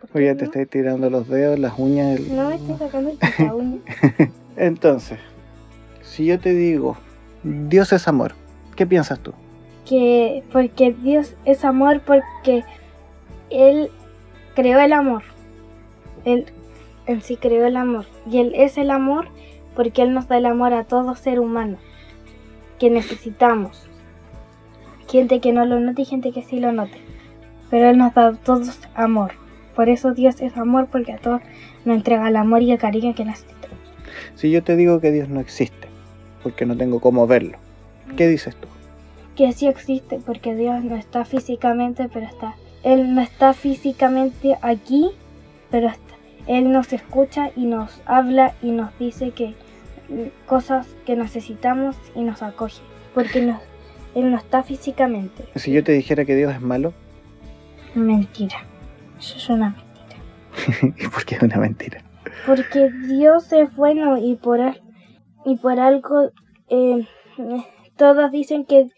¿Por 0.01 0.11
O 0.11 0.13
qué 0.15 0.25
ya 0.27 0.37
te 0.37 0.45
estoy 0.45 0.67
tirando 0.67 1.11
los 1.11 1.29
dedos, 1.29 1.59
las 1.59 1.79
uñas. 1.79 2.19
el- 2.21 2.37
No 2.37 2.49
me 2.51 2.57
estoy 2.57 2.77
sacando 2.77 3.11
el 3.11 3.53
uña. 3.53 3.79
Entonces, 4.57 5.19
si 6.03 6.27
yo 6.27 6.39
te 6.39 6.55
digo, 6.55 6.97
Dios 7.43 7.93
es 7.93 8.07
amor, 8.09 8.35
¿qué 8.77 8.87
piensas 8.87 9.21
tú? 9.21 9.33
que 9.85 10.43
porque 10.53 10.93
Dios 10.93 11.37
es 11.45 11.65
amor 11.65 12.01
porque 12.05 12.65
él 13.51 13.91
creó 14.57 14.81
el 14.81 14.93
amor. 14.93 15.23
Él 16.25 16.47
en 17.07 17.23
sí 17.23 17.37
creó 17.37 17.67
el 17.67 17.77
amor 17.77 18.05
y 18.29 18.39
él 18.39 18.53
es 18.57 18.79
el 18.79 18.91
amor 18.91 19.29
porque 19.77 20.03
él 20.03 20.13
nos 20.13 20.27
da 20.27 20.39
el 20.39 20.47
amor 20.47 20.73
a 20.73 20.83
todo 20.83 21.15
ser 21.15 21.39
humano 21.39 21.77
que 22.81 22.91
necesitamos. 22.91 23.89
Gente 25.09 25.41
que 25.41 25.53
no 25.53 25.65
lo 25.65 25.79
note 25.79 26.03
y 26.03 26.05
gente 26.05 26.33
que 26.33 26.43
sí 26.43 26.59
lo 26.59 26.73
note. 26.73 27.01
Pero 27.71 27.89
él 27.91 27.97
nos 27.97 28.13
da 28.13 28.27
a 28.29 28.33
todos 28.33 28.81
amor. 28.97 29.35
Por 29.77 29.89
eso 29.89 30.12
Dios 30.15 30.41
es 30.41 30.57
amor 30.57 30.89
porque 30.91 31.12
a 31.12 31.19
todos 31.19 31.43
nos 31.85 31.97
entrega 31.97 32.29
el 32.29 32.37
amor 32.37 32.62
y 32.62 32.73
el 32.73 32.79
cariño 32.79 33.15
que 33.15 33.25
necesitamos. 33.25 33.79
Si 34.35 34.51
yo 34.51 34.65
te 34.65 34.75
digo 34.75 35.01
que 35.01 35.12
Dios 35.12 35.29
no 35.29 35.39
existe, 35.39 35.87
porque 36.43 36.67
no 36.67 36.77
tengo 36.77 36.99
cómo 36.99 37.29
verlo, 37.29 37.59
¿qué 38.17 38.27
dices 38.27 38.57
tú? 38.57 38.67
que 39.37 39.53
sí 39.53 39.69
existe 39.69 40.19
porque 40.25 40.57
Dios 40.57 40.83
no 40.83 40.97
está 40.97 41.25
físicamente, 41.25 42.09
pero 42.12 42.27
está. 42.27 42.57
Él 42.83 43.15
no 43.15 43.21
está 43.21 43.53
físicamente 43.53 44.57
aquí, 44.62 45.11
pero 45.71 45.89
está. 45.89 46.15
Él 46.47 46.73
nos 46.73 46.93
escucha 46.93 47.51
y 47.55 47.67
nos 47.67 48.01
habla 48.07 48.55
y 48.62 48.71
nos 48.71 48.99
dice 48.99 49.31
que 49.31 49.55
mm, 50.09 50.47
cosas 50.47 50.87
que 51.05 51.17
necesitamos 51.17 51.97
y 52.15 52.23
nos 52.23 52.43
acoge, 52.43 52.81
porque 53.15 53.43
nos, 53.43 53.61
Él 54.15 54.31
no 54.31 54.39
está 54.39 54.62
físicamente. 54.62 55.45
Si 55.55 55.71
yo 55.73 55.85
te 55.85 55.93
dijera 55.93 56.25
que 56.25 56.35
Dios 56.35 56.53
es 56.53 56.61
malo, 56.61 56.95
Mentira. 57.95 58.59
Eso 59.19 59.37
es 59.37 59.49
una 59.49 59.71
mentira. 59.71 60.95
¿y 61.05 61.09
por 61.09 61.25
qué 61.25 61.37
es 61.37 61.43
una 61.43 61.57
mentira? 61.57 62.03
Porque 62.47 62.91
Dios 62.91 63.53
es 63.53 63.75
bueno 63.75 64.17
y 64.19 64.37
por, 64.37 64.61
y 65.45 65.57
por 65.57 65.79
algo 65.81 66.31
eh, 66.69 67.07
todos 67.97 68.31
dicen 68.31 68.65
que, 68.65 68.89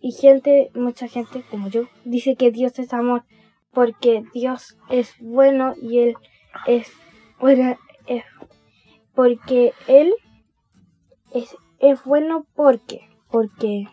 y 0.00 0.12
gente, 0.12 0.70
mucha 0.74 1.08
gente 1.08 1.42
como 1.50 1.68
yo, 1.68 1.84
dice 2.04 2.36
que 2.36 2.50
Dios 2.50 2.78
es 2.78 2.92
amor, 2.92 3.24
porque 3.72 4.24
Dios 4.34 4.76
es 4.88 5.14
bueno 5.20 5.74
y 5.80 5.98
Él 6.00 6.14
es 6.66 6.90
bueno, 7.38 7.76
es- 8.06 8.24
porque 9.14 9.72
Él 9.86 10.12
es, 11.32 11.54
es 11.78 12.04
bueno 12.04 12.46
porque, 12.54 13.08
porque 13.30 13.84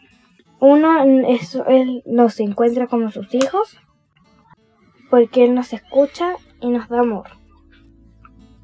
uno, 0.60 1.04
es, 1.28 1.56
Él 1.68 2.02
nos 2.06 2.40
encuentra 2.40 2.88
como 2.88 3.12
sus 3.12 3.34
hijos, 3.36 3.78
porque 5.10 5.46
Él 5.46 5.56
nos 5.56 5.74
escucha 5.74 6.36
y 6.60 6.70
nos 6.70 6.88
da 6.90 7.00
amor 7.00 7.28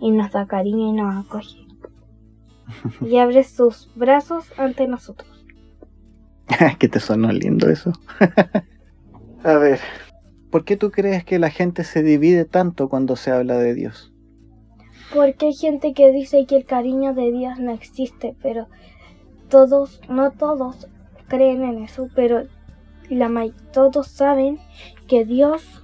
y 0.03 0.11
nos 0.11 0.31
da 0.31 0.45
cariño 0.45 0.89
y 0.89 0.91
nos 0.91 1.25
acoge. 1.25 1.57
Y 3.01 3.17
abre 3.17 3.43
sus 3.43 3.89
brazos 3.95 4.51
ante 4.57 4.87
nosotros. 4.87 5.45
que 6.79 6.89
te 6.89 6.99
sonó 6.99 7.31
lindo 7.31 7.69
eso. 7.69 7.93
a 9.43 9.53
ver, 9.57 9.79
¿por 10.49 10.65
qué 10.65 10.75
tú 10.75 10.91
crees 10.91 11.23
que 11.23 11.39
la 11.39 11.49
gente 11.49 11.83
se 11.83 12.03
divide 12.03 12.45
tanto 12.45 12.89
cuando 12.89 13.15
se 13.15 13.31
habla 13.31 13.57
de 13.57 13.73
Dios? 13.73 14.13
Porque 15.13 15.47
hay 15.47 15.53
gente 15.53 15.93
que 15.93 16.11
dice 16.11 16.45
que 16.45 16.57
el 16.57 16.65
cariño 16.65 17.13
de 17.13 17.31
Dios 17.31 17.59
no 17.59 17.71
existe, 17.71 18.35
pero 18.41 18.67
todos, 19.49 20.01
no 20.09 20.31
todos 20.31 20.87
creen 21.27 21.63
en 21.63 21.83
eso, 21.83 22.09
pero 22.15 22.43
la 23.09 23.29
todos 23.71 24.07
saben 24.07 24.59
que 25.07 25.25
Dios 25.25 25.82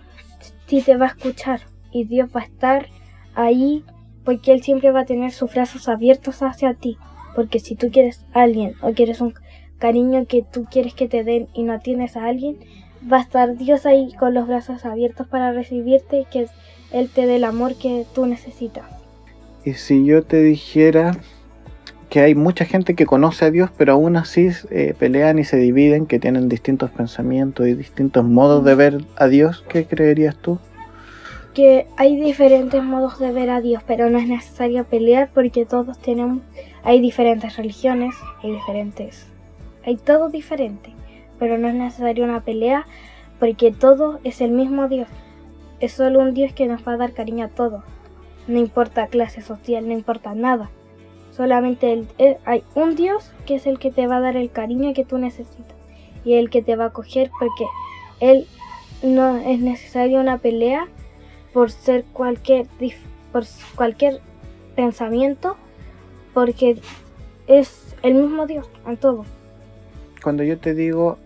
sí 0.69 0.81
te 0.83 0.95
va 0.95 1.05
a 1.05 1.09
escuchar 1.09 1.61
y 1.91 2.05
Dios 2.05 2.29
va 2.33 2.41
a 2.41 2.45
estar 2.45 2.87
ahí 3.33 3.83
porque 4.23 4.51
Él 4.51 4.61
siempre 4.61 4.91
va 4.91 5.01
a 5.01 5.05
tener 5.05 5.31
sus 5.31 5.51
brazos 5.51 5.89
abiertos 5.89 6.43
hacia 6.43 6.75
ti. 6.75 6.97
Porque 7.35 7.59
si 7.59 7.75
tú 7.75 7.89
quieres 7.91 8.25
a 8.33 8.43
alguien 8.43 8.75
o 8.81 8.93
quieres 8.93 9.21
un 9.21 9.33
cariño 9.79 10.27
que 10.27 10.43
tú 10.43 10.65
quieres 10.69 10.93
que 10.93 11.07
te 11.07 11.23
den 11.23 11.47
y 11.53 11.63
no 11.63 11.79
tienes 11.79 12.15
a 12.15 12.25
alguien, 12.25 12.57
va 13.11 13.17
a 13.17 13.21
estar 13.21 13.57
Dios 13.57 13.85
ahí 13.85 14.13
con 14.13 14.33
los 14.33 14.47
brazos 14.47 14.85
abiertos 14.85 15.27
para 15.27 15.51
recibirte 15.51 16.19
y 16.19 16.25
que 16.25 16.47
Él 16.91 17.09
te 17.09 17.25
dé 17.25 17.37
el 17.37 17.45
amor 17.45 17.75
que 17.75 18.05
tú 18.13 18.27
necesitas. 18.27 18.85
Y 19.65 19.73
si 19.73 20.05
yo 20.05 20.23
te 20.23 20.41
dijera 20.41 21.17
que 22.09 22.21
hay 22.21 22.33
mucha 22.33 22.65
gente 22.65 22.95
que 22.95 23.05
conoce 23.05 23.45
a 23.45 23.51
Dios, 23.51 23.69
pero 23.77 23.93
aún 23.93 24.17
así 24.17 24.49
eh, 24.71 24.95
pelean 24.97 25.37
y 25.37 25.43
se 25.43 25.57
dividen, 25.57 26.07
que 26.07 26.19
tienen 26.19 26.49
distintos 26.49 26.89
pensamientos 26.89 27.67
y 27.67 27.75
distintos 27.75 28.25
modos 28.25 28.65
de 28.65 28.75
ver 28.75 29.05
a 29.15 29.27
Dios, 29.27 29.63
¿qué 29.69 29.85
creerías 29.85 30.35
tú? 30.35 30.57
Que 31.53 31.87
hay 31.97 32.19
diferentes 32.19 32.83
modos 32.83 33.19
de 33.19 33.31
ver 33.31 33.51
a 33.51 33.61
Dios, 33.61 33.83
pero 33.85 34.09
no 34.09 34.17
es 34.17 34.27
necesario 34.27 34.85
pelear 34.85 35.29
porque 35.33 35.65
todos 35.65 35.99
tenemos, 35.99 36.39
hay 36.83 36.99
diferentes 36.99 37.57
religiones, 37.57 38.15
hay 38.41 38.53
diferentes, 38.53 39.27
hay 39.85 39.97
todo 39.97 40.29
diferente, 40.29 40.91
pero 41.37 41.57
no 41.57 41.67
es 41.67 41.75
necesario 41.75 42.23
una 42.23 42.41
pelea 42.41 42.87
porque 43.39 43.71
todo 43.71 44.19
es 44.23 44.41
el 44.41 44.51
mismo 44.51 44.87
Dios. 44.87 45.07
Es 45.79 45.93
solo 45.93 46.19
un 46.19 46.33
Dios 46.33 46.53
que 46.53 46.65
nos 46.65 46.85
va 46.85 46.93
a 46.93 46.97
dar 46.97 47.13
cariño 47.13 47.45
a 47.45 47.49
todos. 47.49 47.83
No 48.47 48.59
importa 48.59 49.07
clase 49.07 49.41
social, 49.41 49.87
no 49.87 49.93
importa 49.93 50.33
nada. 50.33 50.69
Solamente 51.39 52.05
hay 52.43 52.65
un 52.75 52.97
Dios 52.97 53.31
que 53.45 53.55
es 53.55 53.65
el 53.65 53.79
que 53.79 53.91
te 53.91 54.07
va 54.07 54.17
a 54.17 54.19
dar 54.19 54.35
el 54.35 54.51
cariño 54.51 54.93
que 54.93 55.05
tú 55.05 55.17
necesitas 55.17 55.77
y 56.25 56.33
el 56.33 56.49
que 56.49 56.61
te 56.61 56.75
va 56.75 56.87
a 56.87 56.89
coger 56.89 57.31
porque 57.39 57.63
Él 58.19 58.45
no 59.03 59.37
es 59.37 59.61
necesario 59.61 60.19
una 60.19 60.39
pelea 60.39 60.89
por 61.53 61.71
ser 61.71 62.03
cualquier, 62.11 62.67
por 63.31 63.45
cualquier 63.75 64.19
pensamiento 64.75 65.55
porque 66.33 66.81
es 67.47 67.95
el 68.03 68.15
mismo 68.15 68.45
Dios 68.45 68.69
en 68.85 68.97
todo. 68.97 69.23
Cuando 70.21 70.43
yo 70.43 70.59
te 70.59 70.73
digo 70.73 71.19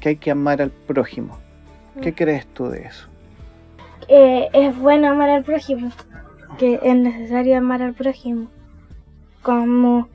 que 0.00 0.10
hay 0.10 0.16
que 0.16 0.30
amar 0.30 0.60
al 0.60 0.72
prójimo, 0.72 1.38
¿qué 2.02 2.12
mm. 2.12 2.16
crees 2.16 2.46
tú 2.48 2.68
de 2.68 2.82
eso? 2.82 3.08
Eh, 4.08 4.50
es 4.52 4.78
bueno 4.78 5.08
amar 5.08 5.30
al 5.30 5.42
prójimo, 5.42 5.90
que 6.58 6.78
es 6.82 6.96
necesario 6.96 7.56
amar 7.56 7.80
al 7.80 7.94
prójimo 7.94 8.48
como 9.42 10.08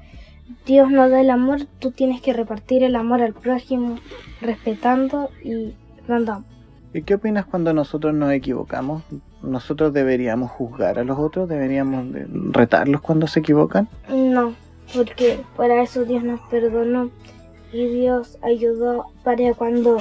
Dios 0.66 0.90
nos 0.92 1.10
da 1.12 1.22
el 1.22 1.30
amor, 1.30 1.66
tú 1.80 1.92
tienes 1.92 2.22
que 2.22 2.34
repartir 2.34 2.84
el 2.84 2.96
amor 2.96 3.22
al 3.22 3.34
prójimo, 3.34 4.00
respetando 4.42 5.30
y 5.44 5.74
dando 6.08 6.34
amor. 6.34 6.58
¿Y 6.94 7.04
qué 7.04 7.16
opinas 7.16 7.46
cuando 7.46 7.74
nosotros 7.74 8.14
nos 8.14 8.32
equivocamos? 8.32 9.04
¿Nosotros 9.44 9.94
deberíamos 9.94 10.52
juzgar 10.52 10.98
a 10.98 11.04
los 11.04 11.20
otros? 11.20 11.48
¿Deberíamos 11.48 12.06
retarlos 12.52 13.02
cuando 13.02 13.28
se 13.28 13.42
equivocan? 13.42 13.88
No, 14.10 14.54
porque 14.96 15.42
para 15.56 15.82
eso 15.84 16.06
Dios 16.06 16.24
nos 16.24 16.40
perdonó 16.50 17.12
y 17.74 17.86
Dios 17.88 18.38
ayudó 18.42 19.08
para 19.24 19.54
cuando 19.54 19.98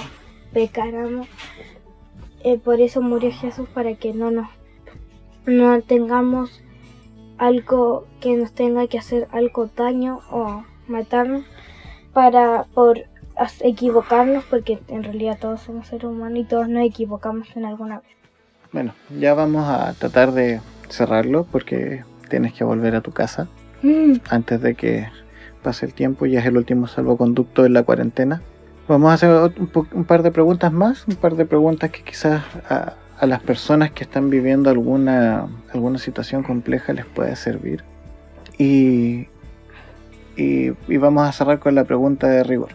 pecáramos. 0.53 1.27
Eh, 2.45 2.59
por 2.59 2.81
eso 2.81 3.03
murió 3.03 3.33
Jesús 3.33 3.69
para 3.75 3.95
que 3.95 4.15
no 4.15 4.31
nos 4.31 4.49
no 5.47 5.81
tengamos 5.83 6.63
algo 7.39 8.07
que 8.21 8.37
nos 8.37 8.53
tenga 8.53 8.87
que 8.87 8.99
hacer 8.99 9.29
algo 9.33 9.69
daño 9.77 10.21
o 10.31 10.65
matarnos 10.89 11.45
para 12.13 12.65
por 12.75 13.05
equivocarnos 13.61 14.45
porque 14.45 14.79
en 14.89 15.05
realidad 15.05 15.39
todos 15.41 15.61
somos 15.61 15.89
seres 15.89 16.05
humanos 16.05 16.39
y 16.39 16.45
todos 16.45 16.69
nos 16.69 16.85
equivocamos 16.85 17.49
en 17.55 17.67
alguna 17.67 17.97
vez. 17.99 18.09
Bueno, 18.73 18.95
ya 19.19 19.35
vamos 19.35 19.69
a 19.69 19.93
tratar 19.95 20.33
de 20.33 20.61
cerrarlo 20.89 21.45
porque 21.51 22.05
tienes 22.29 22.53
que 22.53 22.65
volver 22.65 22.95
a 22.95 23.01
tu 23.01 23.13
casa 23.13 23.49
mm. 23.83 24.15
antes 24.31 24.61
de 24.61 24.75
que 24.75 25.09
pase 25.63 25.87
el 25.87 25.95
tiempo, 25.95 26.27
ya 26.27 26.41
es 26.41 26.47
el 26.47 26.57
último 26.57 26.87
salvoconducto 26.87 27.67
en 27.67 27.73
la 27.73 27.83
cuarentena. 27.83 28.41
Vamos 28.89 29.11
a 29.11 29.15
hacer 29.15 29.31
un, 29.31 29.71
un 29.93 30.05
par 30.05 30.23
de 30.23 30.31
preguntas 30.31 30.73
más, 30.73 31.07
un 31.09 31.17
par 31.17 31.35
de 31.35 31.45
preguntas 31.45 31.91
que 31.91 32.03
quizás 32.03 32.43
a, 32.71 32.95
a 33.19 33.27
las 33.27 33.41
personas 33.41 33.91
que 33.93 34.05
están 34.05 34.31
viviendo 34.31 34.71
alguna, 34.71 35.49
alguna 35.73 35.99
situación 35.99 36.43
compleja 36.43 36.93
les 36.93 37.07
puede 37.07 37.35
servir. 37.37 37.83
Y, 38.59 39.29
y, 40.37 40.71
vamos 40.99 41.29
a 41.29 41.33
cerrar 41.33 41.59
con 41.59 41.75
la 41.75 41.85
pregunta 41.85 42.29
de 42.29 42.43
rigor. 42.43 42.71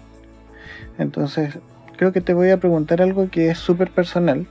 Entonces, 0.97 1.59
creo 1.97 2.11
que 2.11 2.21
te 2.21 2.33
voy 2.33 2.49
a 2.49 2.59
preguntar 2.59 3.01
algo 3.01 3.29
que 3.29 3.49
es 3.49 3.57
súper 3.57 3.91
personal, 3.91 4.47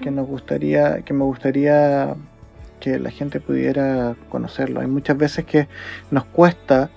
que 0.00 0.10
nos 0.10 0.26
gustaría, 0.26 1.02
que 1.02 1.12
me 1.12 1.24
gustaría 1.24 2.14
que 2.80 2.98
la 2.98 3.10
gente 3.10 3.40
pudiera 3.40 4.14
conocerlo. 4.28 4.80
Hay 4.80 4.86
muchas 4.86 5.16
veces 5.16 5.44
que 5.44 5.68
nos 6.10 6.24
cuesta 6.24 6.90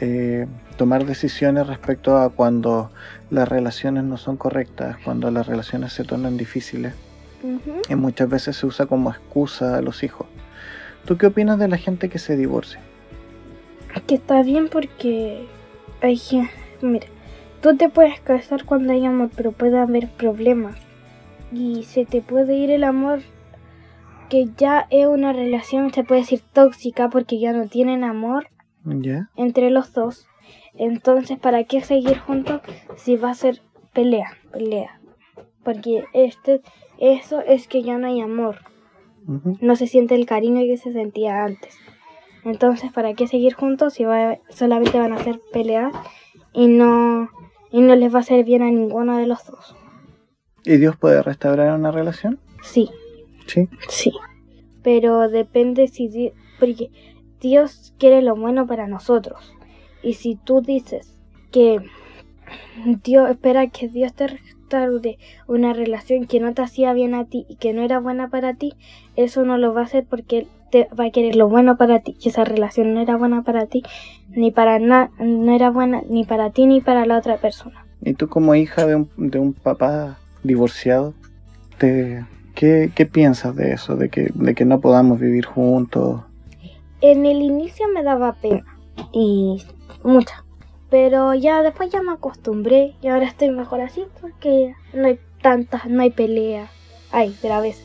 eh, 0.00 0.46
tomar 0.76 1.06
decisiones 1.06 1.66
respecto 1.66 2.18
a 2.18 2.30
cuando 2.30 2.90
las 3.30 3.48
relaciones 3.48 4.04
no 4.04 4.16
son 4.16 4.36
correctas, 4.36 4.96
cuando 5.04 5.30
las 5.30 5.46
relaciones 5.46 5.92
se 5.92 6.04
tornan 6.04 6.36
difíciles 6.36 6.94
y 7.88 7.94
muchas 7.94 8.28
veces 8.28 8.56
se 8.56 8.66
usa 8.66 8.86
como 8.86 9.10
excusa 9.10 9.76
a 9.76 9.82
los 9.82 10.02
hijos. 10.02 10.26
¿Tú 11.04 11.16
qué 11.16 11.26
opinas 11.26 11.58
de 11.58 11.68
la 11.68 11.78
gente 11.78 12.08
que 12.08 12.18
se 12.18 12.36
divorcia? 12.36 12.80
Que 14.06 14.16
está 14.16 14.42
bien 14.42 14.68
porque 14.68 15.46
hay 16.02 16.20
mira, 16.82 17.06
tú 17.60 17.76
te 17.76 17.88
puedes 17.88 18.20
casar 18.20 18.64
cuando 18.64 18.92
hay 18.92 19.04
amor, 19.06 19.30
pero 19.34 19.52
puede 19.52 19.78
haber 19.78 20.08
problemas. 20.08 20.76
Y 21.52 21.84
se 21.84 22.04
te 22.04 22.20
puede 22.20 22.56
ir 22.56 22.70
el 22.70 22.84
amor 22.84 23.20
que 24.28 24.50
ya 24.56 24.86
es 24.90 25.06
una 25.06 25.32
relación, 25.32 25.92
se 25.92 26.04
puede 26.04 26.20
decir 26.20 26.42
tóxica 26.52 27.08
porque 27.08 27.38
ya 27.38 27.52
no 27.52 27.68
tienen 27.68 28.04
amor 28.04 28.48
entre 29.36 29.70
los 29.70 29.92
dos. 29.92 30.26
Entonces, 30.74 31.38
¿para 31.38 31.64
qué 31.64 31.80
seguir 31.80 32.18
juntos 32.18 32.60
si 32.96 33.16
va 33.16 33.30
a 33.30 33.34
ser 33.34 33.62
pelea, 33.94 34.36
pelea? 34.52 35.00
Porque 35.64 36.04
este 36.12 36.60
eso 36.98 37.40
es 37.40 37.68
que 37.68 37.82
ya 37.82 37.98
no 37.98 38.06
hay 38.06 38.20
amor. 38.20 38.58
No 39.60 39.76
se 39.76 39.86
siente 39.86 40.14
el 40.14 40.24
cariño 40.24 40.62
que 40.62 40.78
se 40.78 40.92
sentía 40.92 41.44
antes. 41.44 41.76
Entonces, 42.44 42.92
¿para 42.92 43.12
qué 43.14 43.26
seguir 43.26 43.54
juntos 43.54 43.94
si 43.94 44.04
solamente 44.48 44.98
van 44.98 45.12
a 45.12 45.16
hacer 45.16 45.40
peleas 45.52 45.92
y 46.52 46.68
no, 46.68 47.28
y 47.70 47.82
no 47.82 47.94
les 47.94 48.12
va 48.12 48.18
a 48.18 48.20
hacer 48.20 48.44
bien 48.44 48.62
a 48.62 48.70
ninguno 48.70 49.18
de 49.18 49.26
los 49.26 49.44
dos? 49.46 49.76
¿Y 50.64 50.76
Dios 50.78 50.96
puede 50.96 51.22
restaurar 51.22 51.74
una 51.78 51.90
relación? 51.90 52.38
Sí. 52.62 52.90
¿Sí? 53.46 53.68
Sí. 53.88 54.12
Pero 54.82 55.28
depende 55.28 55.88
si... 55.88 56.32
porque 56.58 56.90
Dios 57.40 57.94
quiere 57.98 58.22
lo 58.22 58.34
bueno 58.34 58.66
para 58.66 58.86
nosotros. 58.86 59.54
Y 60.02 60.14
si 60.14 60.36
tú 60.36 60.60
dices 60.60 61.18
que 61.52 61.80
Dios 63.04 63.30
espera 63.30 63.68
que 63.68 63.88
Dios 63.88 64.14
te 64.14 64.38
de 64.68 65.18
una 65.46 65.72
relación 65.72 66.26
que 66.26 66.40
no 66.40 66.52
te 66.52 66.62
hacía 66.62 66.92
bien 66.92 67.14
a 67.14 67.24
ti 67.24 67.46
y 67.48 67.56
que 67.56 67.72
no 67.72 67.82
era 67.82 67.98
buena 67.98 68.28
para 68.28 68.54
ti, 68.54 68.74
eso 69.16 69.44
no 69.44 69.58
lo 69.58 69.72
va 69.72 69.82
a 69.82 69.84
hacer 69.84 70.04
porque 70.08 70.38
él 70.38 70.48
te 70.70 70.88
va 70.98 71.06
a 71.06 71.10
querer 71.10 71.36
lo 71.36 71.48
bueno 71.48 71.76
para 71.76 72.00
ti. 72.00 72.16
Y 72.20 72.28
esa 72.28 72.44
relación 72.44 72.94
no 72.94 73.00
era 73.00 73.16
buena 73.16 73.42
para 73.42 73.66
ti, 73.66 73.82
ni 74.30 74.50
para 74.50 74.78
nada, 74.78 75.10
no 75.18 75.52
era 75.54 75.70
buena 75.70 76.02
ni 76.08 76.24
para 76.24 76.50
ti 76.50 76.66
ni 76.66 76.80
para 76.80 77.06
la 77.06 77.18
otra 77.18 77.38
persona. 77.38 77.86
¿Y 78.02 78.14
tú 78.14 78.28
como 78.28 78.54
hija 78.54 78.86
de 78.86 78.94
un, 78.94 79.10
de 79.16 79.38
un 79.38 79.54
papá 79.54 80.18
divorciado, 80.44 81.14
te, 81.78 82.24
¿qué, 82.54 82.92
¿qué, 82.94 83.06
piensas 83.06 83.56
de 83.56 83.72
eso? 83.72 83.96
De 83.96 84.08
que, 84.08 84.30
de 84.34 84.54
que 84.54 84.64
no 84.64 84.80
podamos 84.80 85.18
vivir 85.18 85.46
juntos. 85.46 86.22
En 87.00 87.26
el 87.26 87.42
inicio 87.42 87.86
me 87.92 88.02
daba 88.02 88.34
pena 88.34 88.64
y 89.12 89.62
mucha 90.04 90.44
pero 90.90 91.34
ya 91.34 91.62
después 91.62 91.90
ya 91.90 92.02
me 92.02 92.12
acostumbré 92.12 92.94
y 93.02 93.08
ahora 93.08 93.26
estoy 93.26 93.50
mejor 93.50 93.80
así 93.80 94.04
porque 94.20 94.74
no 94.94 95.06
hay 95.06 95.18
tantas, 95.42 95.86
no 95.86 96.02
hay 96.02 96.10
pelea. 96.10 96.68
Hay, 97.12 97.36
pero 97.42 97.54
a 97.54 97.60
veces. 97.60 97.84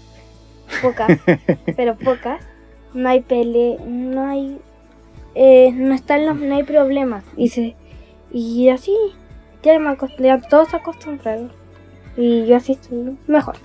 Pocas, 0.82 1.20
pero 1.76 1.96
pocas. 1.96 2.42
No 2.94 3.10
hay 3.10 3.22
pelea, 3.22 3.78
no 3.86 4.28
hay. 4.28 4.60
Eh, 5.36 5.72
no 5.74 5.94
están 5.94 6.26
los, 6.26 6.38
no 6.38 6.56
hay 6.56 6.64
problemas. 6.64 7.24
Y, 7.36 7.50
se, 7.50 7.76
y 8.32 8.70
así, 8.70 8.96
ya 9.64 9.78
me 9.80 9.90
acostumbré, 9.90 10.40
todos 10.50 10.70
se 10.70 10.78
acostumbraron. 10.78 11.52
Y 12.16 12.46
yo 12.46 12.56
así 12.56 12.74
estoy 12.74 13.18
mejor. 13.28 13.56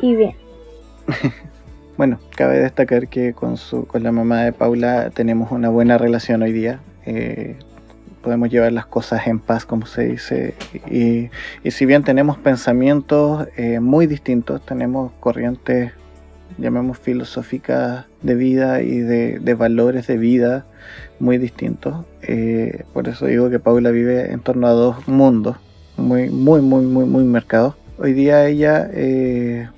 Y 0.00 0.16
bien. 0.16 0.34
bueno, 1.96 2.18
cabe 2.34 2.58
destacar 2.58 3.08
que 3.08 3.34
con, 3.34 3.56
su, 3.56 3.86
con 3.86 4.02
la 4.02 4.12
mamá 4.12 4.42
de 4.42 4.52
Paula 4.52 5.10
tenemos 5.10 5.52
una 5.52 5.68
buena 5.68 5.98
relación 5.98 6.42
hoy 6.42 6.52
día. 6.52 6.80
Eh, 7.04 7.56
podemos 8.22 8.50
llevar 8.50 8.72
las 8.72 8.86
cosas 8.86 9.26
en 9.26 9.38
paz, 9.38 9.64
como 9.64 9.86
se 9.86 10.04
dice. 10.04 10.54
Y, 10.90 11.30
si 11.70 11.86
bien 11.86 12.02
tenemos 12.04 12.38
pensamientos 12.38 13.48
eh, 13.56 13.80
muy 13.80 14.06
distintos, 14.06 14.64
tenemos 14.64 15.12
corrientes, 15.20 15.92
llamemos 16.58 16.98
filosóficas 16.98 18.06
de 18.22 18.34
vida 18.34 18.82
y 18.82 18.98
de, 18.98 19.54
valores 19.54 20.06
de 20.06 20.18
vida 20.18 20.66
muy 21.18 21.38
distintos. 21.38 22.04
Eh, 22.22 22.84
por 22.92 23.08
eso 23.08 23.26
digo 23.26 23.50
que 23.50 23.58
Paula 23.58 23.90
vive 23.90 24.32
en 24.32 24.40
torno 24.40 24.66
a 24.66 24.72
dos 24.72 25.08
mundos 25.08 25.56
muy, 26.00 26.30
muy, 26.30 26.60
muy, 26.60 26.84
muy, 26.84 27.04
muy 27.04 27.24
marcados. 27.24 27.74
Hoy 27.98 28.12
día 28.12 28.46
ella 28.46 28.88
eh, 28.92 29.68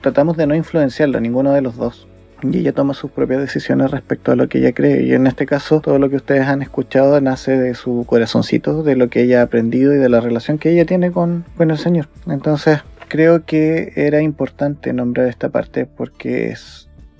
tratamos 0.00 0.36
de 0.36 0.46
no 0.46 0.54
influenciarla, 0.54 1.20
ninguno 1.20 1.52
de 1.52 1.62
los 1.62 1.76
dos. 1.76 2.06
Y 2.42 2.58
ella 2.58 2.72
toma 2.72 2.94
sus 2.94 3.10
propias 3.10 3.40
decisiones 3.40 3.90
respecto 3.90 4.32
a 4.32 4.36
lo 4.36 4.48
que 4.48 4.58
ella 4.58 4.72
cree. 4.72 5.02
Y 5.02 5.12
en 5.12 5.26
este 5.26 5.46
caso, 5.46 5.80
todo 5.80 5.98
lo 5.98 6.10
que 6.10 6.16
ustedes 6.16 6.46
han 6.46 6.62
escuchado 6.62 7.20
nace 7.20 7.56
de 7.58 7.74
su 7.74 8.04
corazoncito, 8.06 8.82
de 8.82 8.96
lo 8.96 9.08
que 9.08 9.22
ella 9.22 9.40
ha 9.40 9.44
aprendido 9.44 9.94
y 9.94 9.98
de 9.98 10.08
la 10.08 10.20
relación 10.20 10.58
que 10.58 10.72
ella 10.72 10.84
tiene 10.84 11.10
con, 11.10 11.44
con 11.56 11.70
el 11.70 11.78
Señor. 11.78 12.08
Entonces, 12.26 12.80
creo 13.08 13.44
que 13.44 13.92
era 13.96 14.22
importante 14.22 14.92
nombrar 14.92 15.26
esta 15.26 15.48
parte 15.48 15.86
porque 15.86 16.54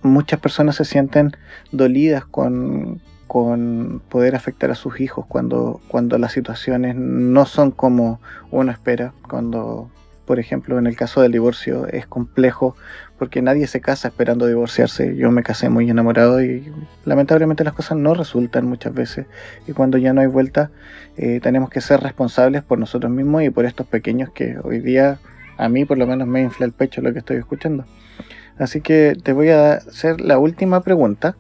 muchas 0.02 0.40
personas 0.40 0.76
se 0.76 0.84
sienten 0.84 1.32
dolidas 1.72 2.24
con, 2.24 3.00
con 3.26 4.02
poder 4.08 4.34
afectar 4.34 4.70
a 4.70 4.74
sus 4.74 5.00
hijos 5.00 5.26
cuando, 5.26 5.80
cuando 5.88 6.16
las 6.18 6.32
situaciones 6.32 6.96
no 6.96 7.46
son 7.46 7.70
como 7.70 8.20
uno 8.50 8.72
espera, 8.72 9.12
cuando 9.28 9.90
por 10.30 10.38
ejemplo, 10.38 10.78
en 10.78 10.86
el 10.86 10.94
caso 10.94 11.22
del 11.22 11.32
divorcio 11.32 11.88
es 11.88 12.06
complejo 12.06 12.76
porque 13.18 13.42
nadie 13.42 13.66
se 13.66 13.80
casa 13.80 14.06
esperando 14.06 14.46
divorciarse. 14.46 15.16
Yo 15.16 15.32
me 15.32 15.42
casé 15.42 15.68
muy 15.68 15.90
enamorado 15.90 16.40
y 16.40 16.72
lamentablemente 17.04 17.64
las 17.64 17.72
cosas 17.72 17.98
no 17.98 18.14
resultan 18.14 18.64
muchas 18.64 18.94
veces. 18.94 19.26
Y 19.66 19.72
cuando 19.72 19.98
ya 19.98 20.12
no 20.12 20.20
hay 20.20 20.28
vuelta, 20.28 20.70
eh, 21.16 21.40
tenemos 21.42 21.68
que 21.68 21.80
ser 21.80 21.98
responsables 21.98 22.62
por 22.62 22.78
nosotros 22.78 23.10
mismos 23.10 23.42
y 23.42 23.50
por 23.50 23.64
estos 23.64 23.88
pequeños 23.88 24.30
que 24.30 24.56
hoy 24.62 24.78
día 24.78 25.18
a 25.58 25.68
mí 25.68 25.84
por 25.84 25.98
lo 25.98 26.06
menos 26.06 26.28
me 26.28 26.42
infla 26.42 26.64
el 26.64 26.72
pecho 26.74 27.00
lo 27.00 27.12
que 27.12 27.18
estoy 27.18 27.38
escuchando. 27.38 27.84
Así 28.56 28.82
que 28.82 29.16
te 29.20 29.32
voy 29.32 29.48
a 29.48 29.72
hacer 29.72 30.20
la 30.20 30.38
última 30.38 30.82
pregunta. 30.82 31.34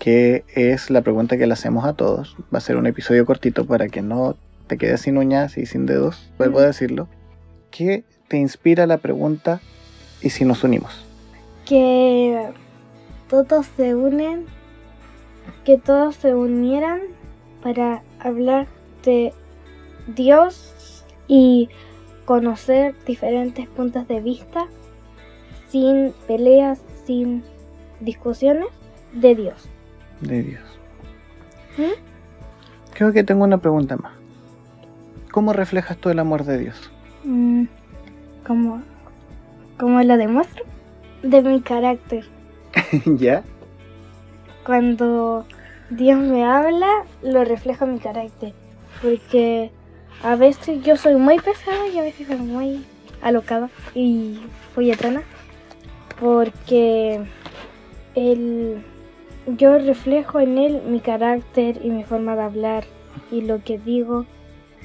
Que 0.00 0.42
es 0.56 0.90
la 0.90 1.02
pregunta 1.02 1.36
que 1.38 1.46
le 1.46 1.52
hacemos 1.52 1.84
a 1.84 1.92
todos. 1.92 2.36
Va 2.52 2.58
a 2.58 2.60
ser 2.60 2.76
un 2.76 2.88
episodio 2.88 3.24
cortito 3.24 3.66
para 3.66 3.86
que 3.86 4.02
no 4.02 4.34
te 4.66 4.78
quedes 4.78 5.02
sin 5.02 5.16
uñas 5.16 5.56
y 5.56 5.66
sin 5.66 5.86
dedos, 5.86 6.32
vuelvo 6.38 6.58
a 6.58 6.64
decirlo. 6.64 7.08
¿Qué 7.70 8.04
te 8.28 8.36
inspira 8.36 8.86
la 8.86 8.98
pregunta 8.98 9.60
y 10.20 10.30
si 10.30 10.44
nos 10.44 10.64
unimos? 10.64 11.04
Que 11.66 12.50
todos 13.28 13.66
se 13.76 13.94
unen, 13.94 14.46
que 15.64 15.78
todos 15.78 16.16
se 16.16 16.34
unieran 16.34 17.00
para 17.62 18.02
hablar 18.18 18.66
de 19.04 19.32
Dios 20.08 21.04
y 21.28 21.68
conocer 22.24 22.94
diferentes 23.04 23.68
puntos 23.68 24.06
de 24.08 24.20
vista 24.20 24.66
sin 25.68 26.12
peleas, 26.26 26.80
sin 27.06 27.44
discusiones, 28.00 28.68
de 29.12 29.34
Dios. 29.34 29.68
De 30.20 30.42
Dios. 30.42 30.62
¿Mm? 31.78 32.92
Creo 32.94 33.12
que 33.12 33.24
tengo 33.24 33.44
una 33.44 33.58
pregunta 33.58 33.96
más. 33.96 34.12
¿Cómo 35.30 35.52
reflejas 35.52 35.96
tú 35.96 36.10
el 36.10 36.18
amor 36.18 36.44
de 36.44 36.58
Dios? 36.58 36.90
Mm, 37.24 37.64
¿Cómo, 38.46 38.82
¿Cómo 39.78 40.02
lo 40.02 40.16
demuestro? 40.16 40.64
De 41.22 41.42
mi 41.42 41.60
carácter. 41.60 42.24
¿Ya? 43.04 43.42
Cuando 44.64 45.44
Dios 45.90 46.18
me 46.18 46.44
habla, 46.44 47.04
lo 47.22 47.44
refleja 47.44 47.86
mi 47.86 47.98
carácter. 47.98 48.54
Porque 49.02 49.70
a 50.22 50.36
veces 50.36 50.82
yo 50.82 50.96
soy 50.96 51.16
muy 51.16 51.38
pesada 51.38 51.88
y 51.88 51.98
a 51.98 52.02
veces 52.02 52.26
soy 52.26 52.36
muy 52.36 52.84
alocada 53.22 53.70
y 53.94 54.40
folletona. 54.74 55.22
Porque 56.18 57.20
el, 58.14 58.82
yo 59.46 59.78
reflejo 59.78 60.40
en 60.40 60.58
él 60.58 60.82
mi 60.86 61.00
carácter 61.00 61.80
y 61.82 61.90
mi 61.90 62.04
forma 62.04 62.36
de 62.36 62.42
hablar 62.42 62.84
y 63.30 63.42
lo 63.42 63.62
que 63.62 63.78
digo 63.78 64.26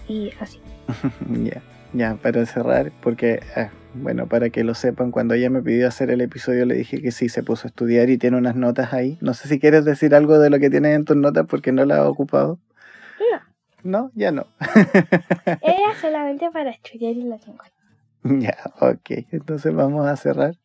y 0.07 0.31
así. 0.39 0.59
Ya. 1.43 1.61
Ya, 1.95 2.15
para 2.15 2.45
cerrar, 2.45 2.91
porque, 3.01 3.39
ah, 3.55 3.69
bueno, 3.93 4.27
para 4.27 4.49
que 4.49 4.65
lo 4.65 4.73
sepan, 4.73 5.11
cuando 5.11 5.33
ella 5.33 5.49
me 5.49 5.61
pidió 5.61 5.87
hacer 5.87 6.11
el 6.11 6.19
episodio 6.19 6.65
le 6.65 6.75
dije 6.75 7.01
que 7.01 7.11
sí, 7.11 7.29
se 7.29 7.41
puso 7.41 7.67
a 7.67 7.69
estudiar 7.69 8.09
y 8.09 8.17
tiene 8.17 8.35
unas 8.35 8.57
notas 8.57 8.91
ahí. 8.91 9.17
No 9.21 9.33
sé 9.33 9.47
si 9.47 9.61
quieres 9.61 9.85
decir 9.85 10.13
algo 10.13 10.37
de 10.37 10.49
lo 10.49 10.59
que 10.59 10.69
tienes 10.69 10.93
en 10.93 11.05
tus 11.05 11.15
notas 11.15 11.45
porque 11.47 11.71
no 11.71 11.85
la 11.85 11.99
ha 11.99 12.09
ocupado. 12.09 12.59
No. 13.31 14.01
¿No? 14.01 14.11
Ya 14.13 14.33
no. 14.33 14.45
Ella 15.61 15.93
solamente 16.01 16.51
para 16.51 16.71
estudiar 16.71 17.13
y 17.13 17.23
la 17.23 17.37
tengo. 17.37 17.63
Ya, 18.23 18.57
ok. 18.81 19.25
Entonces 19.31 19.73
vamos 19.73 20.05
a 20.05 20.17
cerrar. 20.17 20.55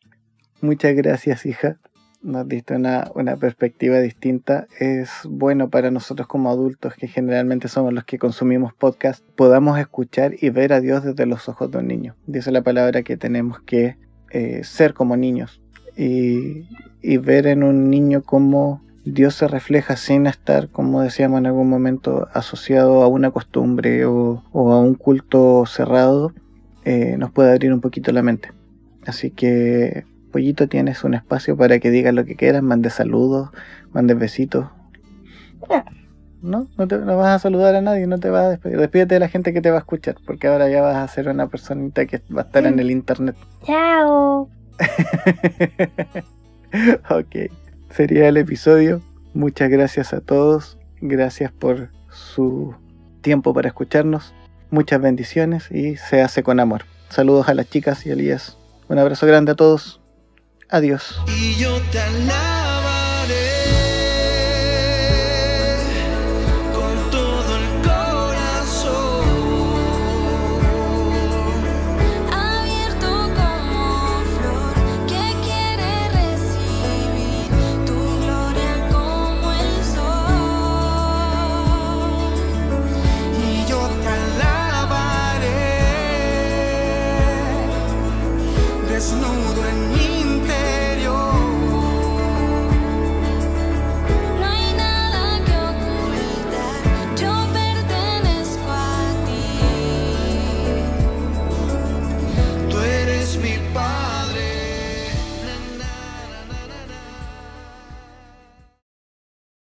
Muchas 0.59 0.93
gracias, 0.95 1.45
hija 1.45 1.77
nos 2.21 2.47
diste 2.47 2.75
una, 2.75 3.11
una, 3.15 3.35
perspectiva 3.37 3.99
distinta. 3.99 4.67
Es 4.79 5.09
bueno 5.25 5.69
para 5.69 5.91
nosotros 5.91 6.27
como 6.27 6.49
adultos, 6.49 6.93
que 6.95 7.07
generalmente 7.07 7.67
somos 7.67 7.93
los 7.93 8.03
que 8.03 8.19
consumimos 8.19 8.73
podcast, 8.73 9.23
podamos 9.35 9.79
escuchar 9.79 10.35
y 10.39 10.49
ver 10.49 10.73
a 10.73 10.81
Dios 10.81 11.03
desde 11.03 11.25
los 11.25 11.49
ojos 11.49 11.71
de 11.71 11.79
un 11.79 11.87
niño. 11.87 12.15
Dice 12.27 12.51
la 12.51 12.61
palabra 12.61 13.03
que 13.03 13.17
tenemos 13.17 13.59
que 13.61 13.97
eh, 14.29 14.63
ser 14.63 14.93
como 14.93 15.17
niños 15.17 15.61
y, 15.97 16.67
y, 17.01 17.17
ver 17.17 17.47
en 17.47 17.63
un 17.63 17.89
niño 17.89 18.23
cómo 18.23 18.81
Dios 19.03 19.35
se 19.35 19.47
refleja 19.47 19.97
sin 19.97 20.27
estar, 20.27 20.69
como 20.69 21.01
decíamos 21.01 21.39
en 21.39 21.47
algún 21.47 21.69
momento, 21.69 22.29
asociado 22.33 23.01
a 23.01 23.07
una 23.07 23.31
costumbre 23.31 24.05
o, 24.05 24.43
o 24.51 24.71
a 24.71 24.79
un 24.79 24.95
culto 24.95 25.65
cerrado, 25.65 26.33
eh, 26.85 27.15
nos 27.17 27.31
puede 27.31 27.51
abrir 27.51 27.73
un 27.73 27.81
poquito 27.81 28.11
la 28.11 28.23
mente. 28.23 28.51
Así 29.05 29.31
que 29.31 30.05
Pollito, 30.31 30.67
tienes 30.67 31.03
un 31.03 31.13
espacio 31.13 31.55
para 31.55 31.79
que 31.79 31.91
digas 31.91 32.13
lo 32.13 32.25
que 32.25 32.35
quieras, 32.35 32.63
mandes 32.63 32.93
saludos, 32.93 33.49
mandes 33.91 34.17
besitos. 34.17 34.67
No, 36.41 36.67
no, 36.75 36.87
te, 36.87 36.97
no 36.97 37.17
vas 37.17 37.35
a 37.35 37.39
saludar 37.39 37.75
a 37.75 37.81
nadie, 37.81 38.07
no 38.07 38.19
te 38.19 38.29
vas 38.29 38.45
a 38.45 38.49
despedir. 38.49 38.79
Despídete 38.79 39.15
de 39.15 39.19
la 39.19 39.27
gente 39.27 39.53
que 39.53 39.61
te 39.61 39.69
va 39.69 39.77
a 39.77 39.79
escuchar, 39.79 40.15
porque 40.25 40.47
ahora 40.47 40.69
ya 40.69 40.81
vas 40.81 40.95
a 40.95 41.07
ser 41.07 41.29
una 41.29 41.47
personita 41.47 42.05
que 42.07 42.21
va 42.35 42.41
a 42.41 42.45
estar 42.45 42.65
en 42.65 42.79
el 42.79 42.89
internet. 42.89 43.35
Chao. 43.65 44.49
ok, 47.09 47.51
sería 47.91 48.27
el 48.27 48.37
episodio. 48.37 49.01
Muchas 49.33 49.69
gracias 49.69 50.13
a 50.13 50.21
todos. 50.21 50.79
Gracias 50.99 51.51
por 51.51 51.89
su 52.09 52.73
tiempo 53.21 53.53
para 53.53 53.67
escucharnos. 53.67 54.33
Muchas 54.71 54.99
bendiciones 54.99 55.69
y 55.71 55.97
se 55.97 56.21
hace 56.21 56.41
con 56.43 56.59
amor. 56.59 56.83
Saludos 57.09 57.49
a 57.49 57.53
las 57.53 57.69
chicas 57.69 58.05
y 58.05 58.09
a 58.09 58.13
Elías. 58.13 58.57
Un 58.87 58.97
abrazo 58.97 59.27
grande 59.27 59.51
a 59.51 59.55
todos. 59.55 60.00
Adiós. 60.71 61.19